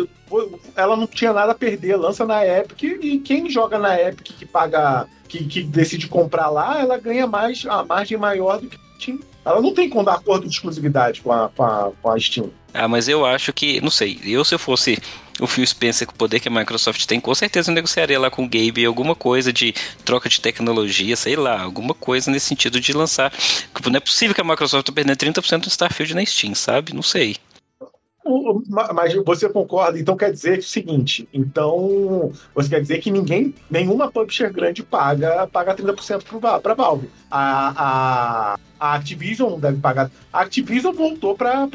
[0.76, 4.44] ela não tinha nada a perder, lança na Epic e quem joga na Epic que
[4.44, 9.20] paga, que, que decide comprar lá, ela ganha mais, a margem maior do que Steam.
[9.44, 12.50] Ela não tem como dar acordo de exclusividade com a, com a, com a Steam.
[12.74, 14.98] Ah, mas eu acho que, não sei, eu se eu fosse
[15.40, 18.30] o Phil Spencer com o poder que a Microsoft tem, com certeza eu negociaria lá
[18.30, 22.80] com o Gabe alguma coisa de troca de tecnologia, sei lá, alguma coisa nesse sentido
[22.80, 23.30] de lançar.
[23.30, 26.94] Tipo, não é possível que a Microsoft tá perdendo 30% do Starfield na Steam, sabe?
[26.94, 27.36] Não sei.
[28.94, 29.98] Mas você concorda?
[29.98, 35.46] Então quer dizer o seguinte: então você quer dizer que ninguém, nenhuma publisher grande paga,
[35.48, 37.10] paga 30% para Valve.
[37.30, 40.10] A, a, a Activision deve pagar.
[40.32, 41.68] A Activision voltou para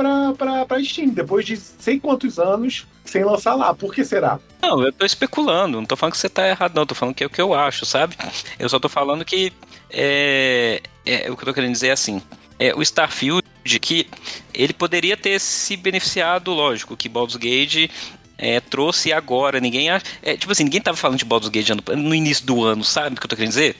[0.84, 3.74] Steam depois de sei quantos anos sem lançar lá.
[3.74, 4.40] Por que será?
[4.62, 5.78] Não, eu tô especulando.
[5.78, 6.86] Não tô falando que você tá errado, não.
[6.86, 8.16] Tô falando que é o que eu acho, sabe?
[8.58, 9.52] Eu só tô falando que.
[9.90, 12.22] É, é, o que eu tô querendo dizer é assim.
[12.60, 13.44] É, o Starfield
[13.76, 14.08] que
[14.54, 17.90] ele poderia ter se beneficiado, lógico, que Baldur's Gate
[18.38, 19.60] é, trouxe agora.
[19.60, 23.16] Ninguém é, tipo assim, ninguém tava falando de Baldur's Gate no, início do ano, sabe
[23.16, 23.76] o que eu tô querendo dizer?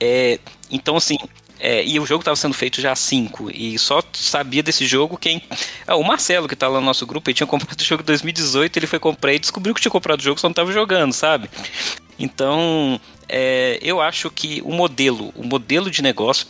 [0.00, 0.38] É,
[0.70, 1.16] então, assim.
[1.64, 3.48] É, e o jogo estava sendo feito já há 5.
[3.54, 5.40] E só sabia desse jogo quem.
[5.86, 8.06] Ah, o Marcelo, que tá lá no nosso grupo, ele tinha comprado o jogo em
[8.06, 11.12] 2018, ele foi comprar e descobriu que tinha comprado o jogo, só não estava jogando,
[11.12, 11.48] sabe?
[12.18, 16.48] Então, é, eu acho que o modelo, o modelo de negócio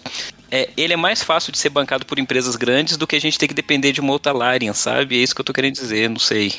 [0.53, 3.39] é, ele é mais fácil de ser bancado por empresas grandes do que a gente
[3.39, 5.19] ter que depender de uma outra Larian, sabe?
[5.19, 6.53] É isso que eu tô querendo dizer, não sei.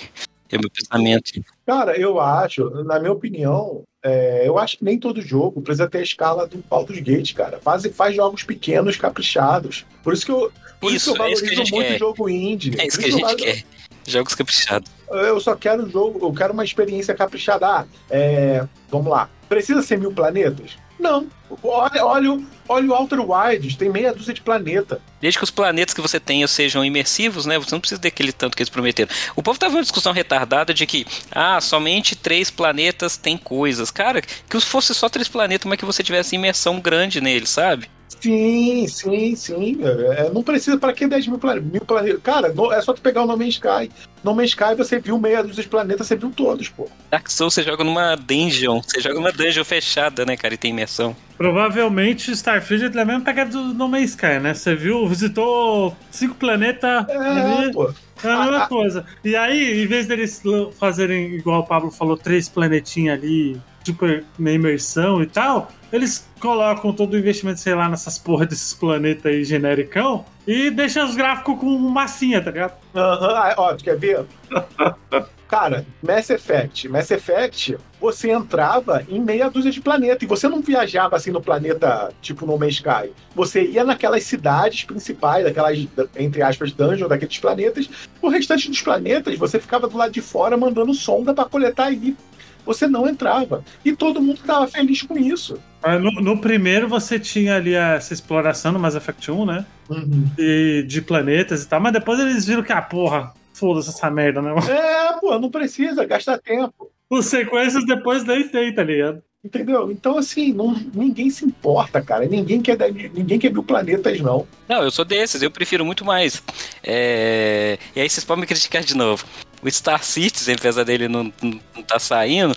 [0.52, 1.32] É o meu pensamento.
[1.66, 6.00] Cara, eu acho, na minha opinião, é, eu acho que nem todo jogo precisa ter
[6.00, 7.60] a escala do Baldur's Gate, cara.
[7.60, 9.86] Faz, faz jogos pequenos, caprichados.
[10.04, 12.00] Por isso que eu, por isso, isso eu valorizo é muito quer.
[12.00, 12.76] jogo indie.
[12.80, 13.64] É isso que a gente quer.
[14.06, 14.92] Jogos caprichados.
[15.10, 17.68] Eu só quero um jogo, eu quero uma experiência caprichada.
[17.68, 19.30] Ah, é, vamos lá.
[19.48, 20.78] Precisa ser mil planetas?
[21.00, 21.28] Não.
[21.62, 25.02] Olha, olha, olha o Outer Wilds, tem meia dúzia de planeta.
[25.22, 27.60] Desde que os planetas que você tenha sejam imersivos, né?
[27.60, 29.12] Você não precisa daquele tanto que eles prometeram.
[29.36, 33.92] O povo tava numa discussão retardada de que, ah, somente três planetas tem coisas.
[33.92, 37.90] Cara, que fosse só três planetas, mas que você tivesse imersão grande neles, sabe?
[38.24, 39.78] Sim, sim, sim.
[39.84, 42.22] É, não precisa para que 10 mil, mil planetas?
[42.24, 43.92] Cara, é só tu pegar o No Man's Sky.
[44.24, 46.88] No Man's Sky você viu meia dos planetas, você viu todos, pô.
[47.12, 48.82] Dark Souls você joga numa dungeon.
[48.82, 50.54] Você joga numa dungeon fechada, né, cara?
[50.54, 51.14] E tem imersão.
[51.38, 54.54] Provavelmente Starfield é a mesma pegada do No Man's Sky, né?
[54.54, 57.06] Você viu, visitou cinco planetas.
[57.10, 57.94] É, pô.
[58.24, 59.06] É a mesma coisa.
[59.22, 60.42] E aí, em vez deles
[60.80, 64.06] fazerem, igual o Pablo falou, três planetinhas ali, tipo,
[64.40, 69.28] na imersão e tal, eles colocam todo o investimento, sei lá, nessas porra desses planetas
[69.28, 72.74] aí genericão e deixam os gráficos com massinha, tá ligado?
[72.96, 73.54] Aham, uhum.
[73.58, 74.26] ó, tu quer ver?
[75.48, 76.90] Cara, Mass Effect.
[76.90, 81.40] Mass Effect, você entrava em meia dúzia de planetas e você não viajava assim no
[81.40, 83.14] planeta tipo no Man's Sky.
[83.36, 85.78] Você ia naquelas cidades principais, daquelas,
[86.16, 87.88] entre aspas, dungeons daqueles planetas.
[88.20, 92.18] O restante dos planetas, você ficava do lado de fora mandando sonda para coletar aí
[92.66, 93.64] você não entrava.
[93.84, 95.60] E todo mundo estava feliz com isso.
[95.82, 99.66] Ah, no, no, primeiro você tinha ali essa exploração no Mass Effect 1, né?
[99.90, 100.26] Uhum.
[100.38, 104.42] E, de planetas e tal, mas depois eles viram que, ah, porra, foda-se essa merda,
[104.42, 104.54] né?
[104.70, 106.90] É, pô, não precisa, gasta tempo.
[107.10, 109.22] Os sequências depois nem tem, tá ligado?
[109.44, 109.92] Entendeu?
[109.92, 112.26] Então, assim, não, ninguém se importa, cara.
[112.26, 112.78] Ninguém quer,
[113.14, 114.48] ninguém quer ver planetas, não.
[114.70, 116.42] Não, eu sou desses, eu prefiro muito mais.
[116.82, 117.78] É...
[117.94, 119.26] E aí vocês podem me criticar de novo
[119.64, 122.56] o Star Citizen, apesar dele não, não, tá saindo,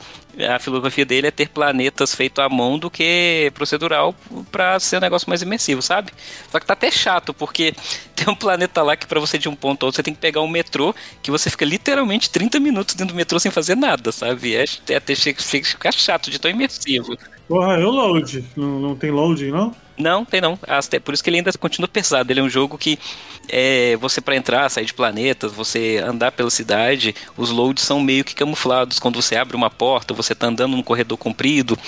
[0.48, 4.14] a filosofia dele é ter planetas feitos à mão do que procedural
[4.50, 6.12] para ser um negócio mais imersivo, sabe?
[6.50, 7.74] Só que tá até chato, porque
[8.14, 10.20] tem um planeta lá que para você de um ponto a outro você tem que
[10.20, 14.10] pegar um metrô que você fica literalmente 30 minutos dentro do metrô sem fazer nada,
[14.10, 14.56] sabe?
[14.56, 17.16] É, é até chato de tão imersivo.
[17.48, 18.44] Porra, eu load.
[18.56, 19.72] Não, não tem loading, não?
[19.98, 20.58] Não, tem não.
[20.66, 22.30] Até por isso que ele ainda continua pesado.
[22.30, 22.98] Ele é um jogo que
[23.48, 28.24] é, você para entrar, sair de planetas, você andar pela cidade, os loads são meio
[28.24, 28.98] que camuflados.
[28.98, 31.78] Quando você abre uma porta, você tá andando num corredor comprido,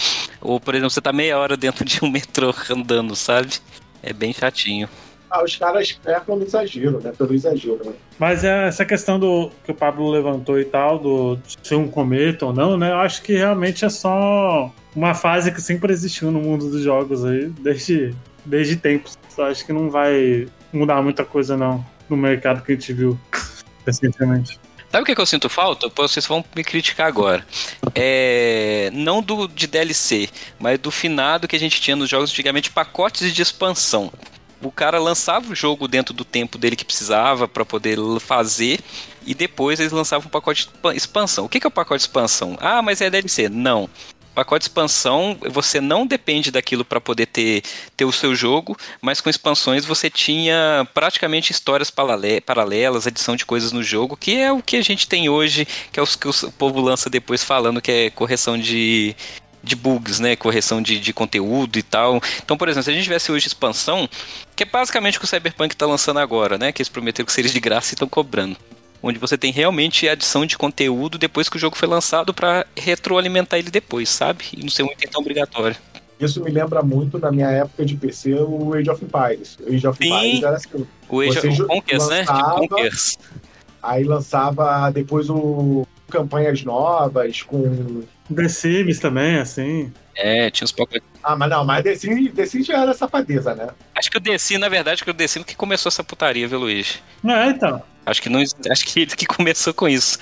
[0.40, 3.54] ou por exemplo, você tá meia hora dentro de um metrô andando, sabe?
[4.02, 4.88] É bem chatinho.
[5.30, 7.12] Ah, os caras pecam no exagero, né?
[7.16, 7.92] Pelo exagero, né?
[8.18, 12.46] Mas é essa questão do que o Pablo levantou e tal, do ser um cometa
[12.46, 12.90] ou não, né?
[12.90, 17.24] Eu acho que realmente é só uma fase que sempre existiu no mundo dos jogos
[17.24, 18.14] aí, desde,
[18.44, 19.18] desde tempos.
[19.36, 23.18] Eu acho que não vai mudar muita coisa, não, no mercado que a gente viu
[23.86, 24.58] recentemente.
[24.90, 25.90] Sabe o que, que eu sinto falta?
[25.94, 27.46] Vocês vão me criticar agora.
[27.94, 32.70] É, não do de DLC, mas do finado que a gente tinha nos jogos antigamente,
[32.70, 34.10] pacotes de expansão.
[34.60, 38.80] O cara lançava o jogo dentro do tempo dele que precisava para poder fazer
[39.24, 41.44] e depois eles lançavam um pacote de expansão.
[41.44, 42.56] O que, é o pacote de expansão?
[42.60, 43.48] Ah, mas é DLC.
[43.48, 43.88] Não
[44.38, 47.60] pacote de expansão, você não depende daquilo para poder ter,
[47.96, 53.72] ter o seu jogo, mas com expansões você tinha praticamente histórias paralelas, adição de coisas
[53.72, 56.52] no jogo, que é o que a gente tem hoje, que é o que o
[56.52, 59.16] povo lança depois falando que é correção de,
[59.68, 60.34] de bugs, né?
[60.34, 62.20] Correção de, de conteúdo e tal.
[62.42, 64.08] Então, por exemplo, se a gente tivesse hoje expansão,
[64.56, 66.72] que é basicamente o que o Cyberpunk tá lançando agora, né?
[66.72, 68.56] Que eles prometeram que seria de graça e estão cobrando.
[69.00, 73.58] Onde você tem realmente adição de conteúdo depois que o jogo foi lançado para retroalimentar
[73.60, 74.44] ele depois, sabe?
[74.56, 75.76] E não ser um item tão obrigatório.
[76.18, 79.56] Isso me lembra muito, na minha época de PC, o Age of Empires.
[79.64, 80.12] O Age of Sim.
[80.12, 80.86] Empires era assim.
[81.08, 82.22] O Age of ju- Conkers, né?
[82.22, 83.18] De lançava- Conkers.
[83.80, 88.02] Aí lançava depois o campanhas novas com.
[88.34, 89.92] The Sims também, assim.
[90.16, 91.06] É, tinha uns pacotes.
[91.22, 93.68] Ah, mas não, mas The Sims, The Sims já era safadeza, né?
[93.94, 97.00] Acho que o DC, na verdade, que o DC que começou essa putaria, viu, Luiz?
[97.24, 97.82] É, então.
[98.04, 100.18] Acho que não, acho que ele que começou com isso.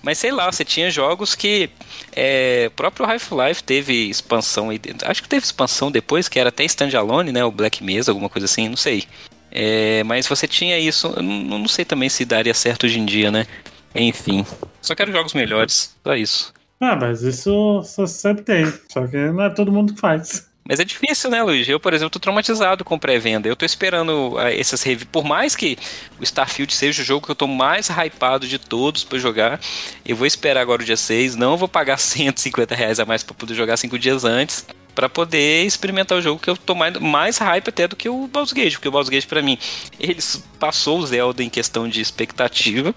[0.00, 1.68] Mas sei lá, você tinha jogos que
[2.14, 4.68] é, o próprio Half-Life teve expansão.
[5.04, 7.44] Acho que teve expansão depois, que era até standalone, né?
[7.44, 9.04] O Black Mesa, alguma coisa assim, não sei.
[9.50, 13.04] É, mas você tinha isso, eu não, não sei também se daria certo hoje em
[13.04, 13.46] dia, né?
[13.94, 14.44] Enfim.
[14.80, 16.52] Só quero jogos melhores, só isso.
[16.80, 18.72] Ah, mas isso só sempre tem.
[18.88, 20.48] Só que não é todo mundo que faz.
[20.68, 21.66] Mas é difícil, né, Luiz?
[21.66, 23.48] Eu, por exemplo, tô traumatizado com pré-venda.
[23.48, 25.08] Eu tô esperando ah, essas reviews.
[25.10, 25.78] Por mais que
[26.20, 29.58] o Starfield seja o jogo que eu tô mais hypado de todos pra jogar,
[30.04, 31.36] eu vou esperar agora o dia 6.
[31.36, 34.66] Não vou pagar 150 reais a mais pra poder jogar cinco dias antes.
[34.98, 38.26] Pra poder experimentar o jogo que eu tô mais, mais hype até do que o
[38.26, 38.72] Baldur's Gate.
[38.72, 39.56] Porque o Baldur's Gate, pra mim,
[40.00, 40.18] ele
[40.58, 42.92] passou o Zelda em questão de expectativa.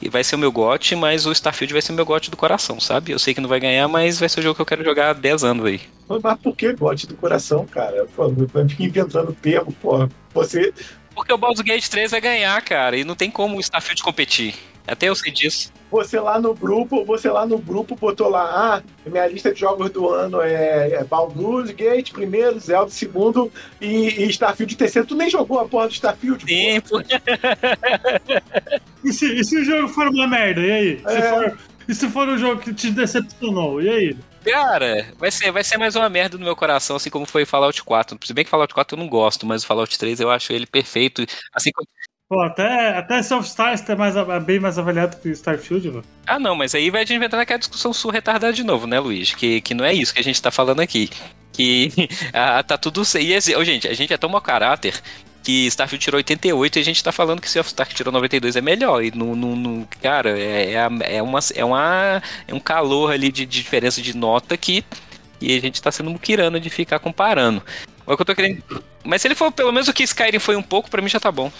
[0.00, 2.38] E vai ser o meu gote, mas o Starfield vai ser o meu gote do
[2.38, 3.12] coração, sabe?
[3.12, 5.10] Eu sei que não vai ganhar, mas vai ser o jogo que eu quero jogar
[5.10, 5.82] há 10 anos aí.
[6.08, 8.06] Mas por que gote do coração, cara?
[8.16, 10.08] Pô, vai ficar inventando termo, porra.
[10.32, 10.72] Você.
[11.14, 14.54] Porque o Baldur's Gate 3 vai ganhar, cara, e não tem como o Starfield competir.
[14.86, 15.72] Até eu sei disso.
[15.90, 18.42] Você lá no grupo, você lá no grupo botou lá,
[18.76, 24.08] ah, minha lista de jogos do ano é, é Baldur's Gate primeiro, Zelda segundo e,
[24.08, 25.06] e Starfield terceiro.
[25.06, 27.00] Tu nem jogou a porra do Starfield, Sim, pô.
[29.04, 30.98] E se, e se o jogo for uma merda, e aí?
[31.00, 31.30] Se É.
[31.30, 31.58] for,
[31.88, 34.16] e se for um jogo que te decepcionou, e aí?
[34.44, 37.82] Cara, vai ser, vai ser mais uma merda no meu coração, assim como foi Fallout
[37.82, 38.18] 4.
[38.24, 40.66] Se bem que Fallout 4 eu não gosto, mas o Fallout 3 eu acho ele
[40.66, 41.24] perfeito.
[41.52, 41.86] Assim como...
[42.32, 46.04] Pô, até, até Self-Stars é mais, é bem mais avaliado que Starfield, mano.
[46.26, 48.98] Ah, não, mas aí vai a gente entrar naquela discussão sul retardada de novo, né,
[48.98, 49.34] Luiz?
[49.34, 51.10] Que, que não é isso que a gente tá falando aqui.
[51.52, 51.92] Que
[52.32, 53.02] ah, tá tudo.
[53.20, 54.98] E, assim, gente, a gente é tão mau caráter
[55.42, 58.10] que Starfield tirou 88 e a gente tá falando que Sea of Stars que tirou
[58.10, 59.04] 92 é melhor.
[59.04, 63.30] E no, no, no- cara, é, é, é uma, é, uma, é um calor ali
[63.30, 64.82] de, de diferença de nota que
[65.38, 67.62] e a gente tá sendo muquirana de ficar comparando.
[68.06, 68.62] É que eu tô querendo.
[69.04, 71.20] Mas se ele for pelo menos o que Skyrim foi um pouco, pra mim já
[71.20, 71.52] tá bom.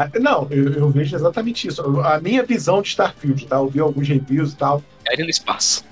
[0.00, 1.82] Ah, Não, eu, eu vejo exatamente isso.
[2.02, 3.56] A minha visão de Starfield, tá?
[3.56, 4.82] Eu vi alguns reviews e tal.
[5.04, 5.84] Skyrim no espaço.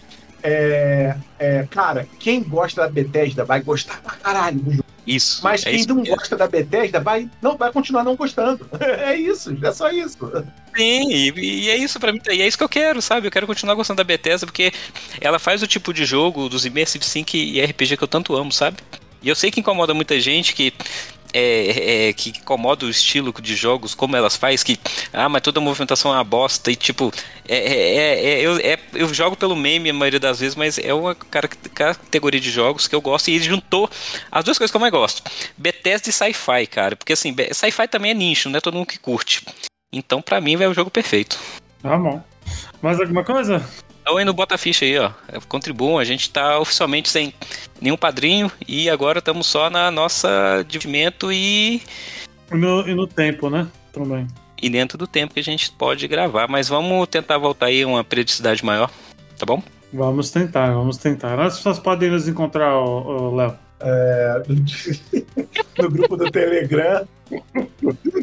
[0.42, 4.84] É, é, cara, quem gosta da Bethesda vai gostar pra caralho do jogo.
[5.04, 5.40] Isso.
[5.42, 6.14] Mas é quem isso não mesmo.
[6.16, 8.68] gosta da Bethesda vai, não, vai continuar não gostando.
[8.80, 10.18] É isso, é só isso.
[10.76, 13.26] Sim, e, e é isso pra mim, e é isso que eu quero, sabe?
[13.26, 14.72] Eu quero continuar gostando da Bethesda porque
[15.20, 18.52] ela faz o tipo de jogo dos Immersive Sync e RPG que eu tanto amo,
[18.52, 18.76] sabe?
[19.22, 20.72] E eu sei que incomoda muita gente que
[21.38, 24.78] é, é, que incomoda o estilo de jogos, como elas faz, que
[25.12, 27.12] ah, mas toda movimentação é uma bosta e tipo,
[27.48, 30.78] é, é, é- é- eu, é- eu jogo pelo meme a maioria das vezes, mas
[30.78, 33.90] é uma categoria de jogos que eu gosto e ele juntou
[34.30, 35.22] as duas coisas que eu mais gosto,
[35.56, 38.98] Bethesda e Sci-Fi, cara, porque assim, Sci-Fi também é nicho, não é todo mundo que
[38.98, 39.44] curte.
[39.92, 41.38] Então, pra mim, é o jogo perfeito.
[41.82, 42.22] Tá bom.
[42.82, 43.64] Mais alguma coisa?
[44.06, 45.10] Então aí no Bota Ficha aí, ó.
[45.48, 47.34] Contribuam, a gente tá oficialmente sem
[47.80, 51.82] nenhum padrinho e agora estamos só na nossa divertimento e,
[52.52, 53.66] E no, e no tempo, né?
[53.92, 54.28] Também.
[54.62, 56.46] e dentro do tempo que a gente pode gravar.
[56.46, 58.88] Mas vamos tentar voltar aí a uma periodicidade maior,
[59.36, 59.60] tá bom?
[59.92, 61.40] Vamos tentar, vamos tentar.
[61.40, 62.74] As pessoas podem nos encontrar,
[63.34, 63.58] Léo.
[63.80, 64.42] É,
[65.78, 67.06] no grupo do Telegram.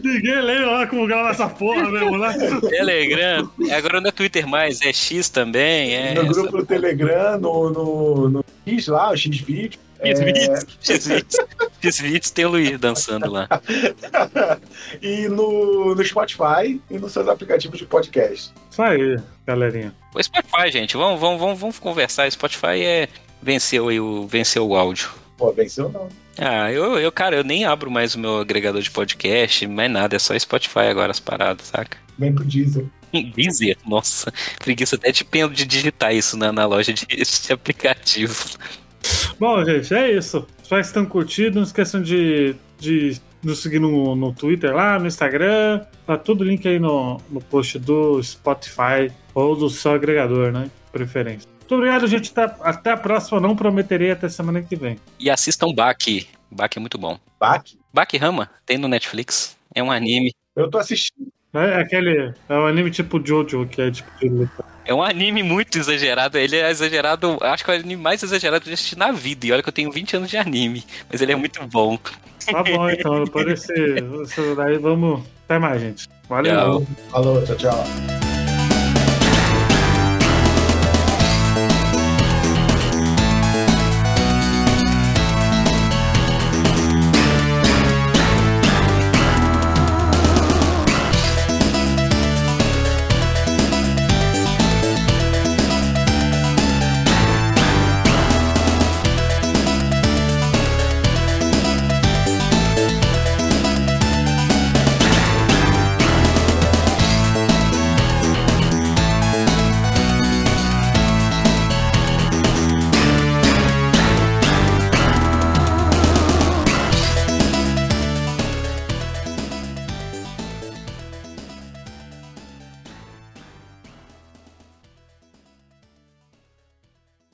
[0.04, 2.34] Ninguém lê lá como grava essa porra mesmo, né?
[2.62, 6.14] Telegram, agora não é Twitter mais, é X também, é.
[6.14, 9.80] no grupo do Telegram, no, no, no X lá, o X vídeo.
[10.04, 10.66] X-Vídeos,
[11.82, 12.30] X-Vídeos.
[12.32, 13.48] Tem o Luiz dançando lá.
[15.02, 18.52] e no, no Spotify e nos seus aplicativos de podcast.
[18.70, 19.94] Isso aí, galerinha.
[20.14, 22.30] O Spotify, gente, vamos, vamos, vamos, vamos conversar.
[22.30, 23.08] Spotify é.
[23.42, 25.10] Venceu aí o, venceu o áudio.
[25.44, 26.08] Pô, venceu não.
[26.38, 30.16] Ah, eu, eu, cara, eu nem abro mais o meu agregador de podcast, mais nada,
[30.16, 31.98] é só Spotify agora as paradas, saca?
[32.18, 32.90] Vem pro Diesel.
[33.36, 38.58] Deezer, nossa, preguiça até de, de digitar isso na, na loja de, de aplicativos.
[39.38, 40.48] Bom, gente, é isso.
[40.62, 41.56] Espero que estão curtindo.
[41.58, 45.82] Não esqueçam de, de nos seguir no, no Twitter lá, no Instagram.
[46.08, 50.72] Tá tudo link aí no, no post do Spotify ou do seu agregador, né?
[50.90, 51.53] Preferência.
[51.74, 52.32] Muito obrigado, gente.
[52.32, 53.40] Tá- Até a próxima.
[53.40, 55.00] Não prometerei até semana que vem.
[55.20, 57.18] E assistam Baki, Baki é muito bom.
[57.40, 57.78] Baque.
[57.92, 60.34] Baki Rama, tem no Netflix, é um anime.
[60.56, 61.28] Eu tô assistindo.
[61.54, 62.34] É aquele.
[62.50, 64.66] É um anime tipo Jojo, que é tipo de luta.
[64.86, 66.38] É um anime muito exagerado.
[66.38, 67.38] Ele é exagerado.
[67.42, 69.46] Acho que é o anime mais exagerado que eu assisti na vida.
[69.46, 70.84] E olha que eu tenho 20 anos de anime.
[71.12, 71.98] Mas ele é muito bom.
[71.98, 73.24] Tá bom, então.
[73.26, 75.24] Depois desse daí, vamos.
[75.46, 76.08] Até mais, gente.
[76.28, 76.56] Valeu.
[76.56, 76.88] Tchau.
[77.12, 77.84] Falou, tchau, tchau.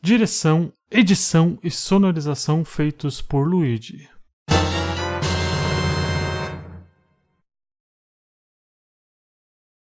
[0.10, 4.10] Direção, edição e sonorização feitos por Luigi.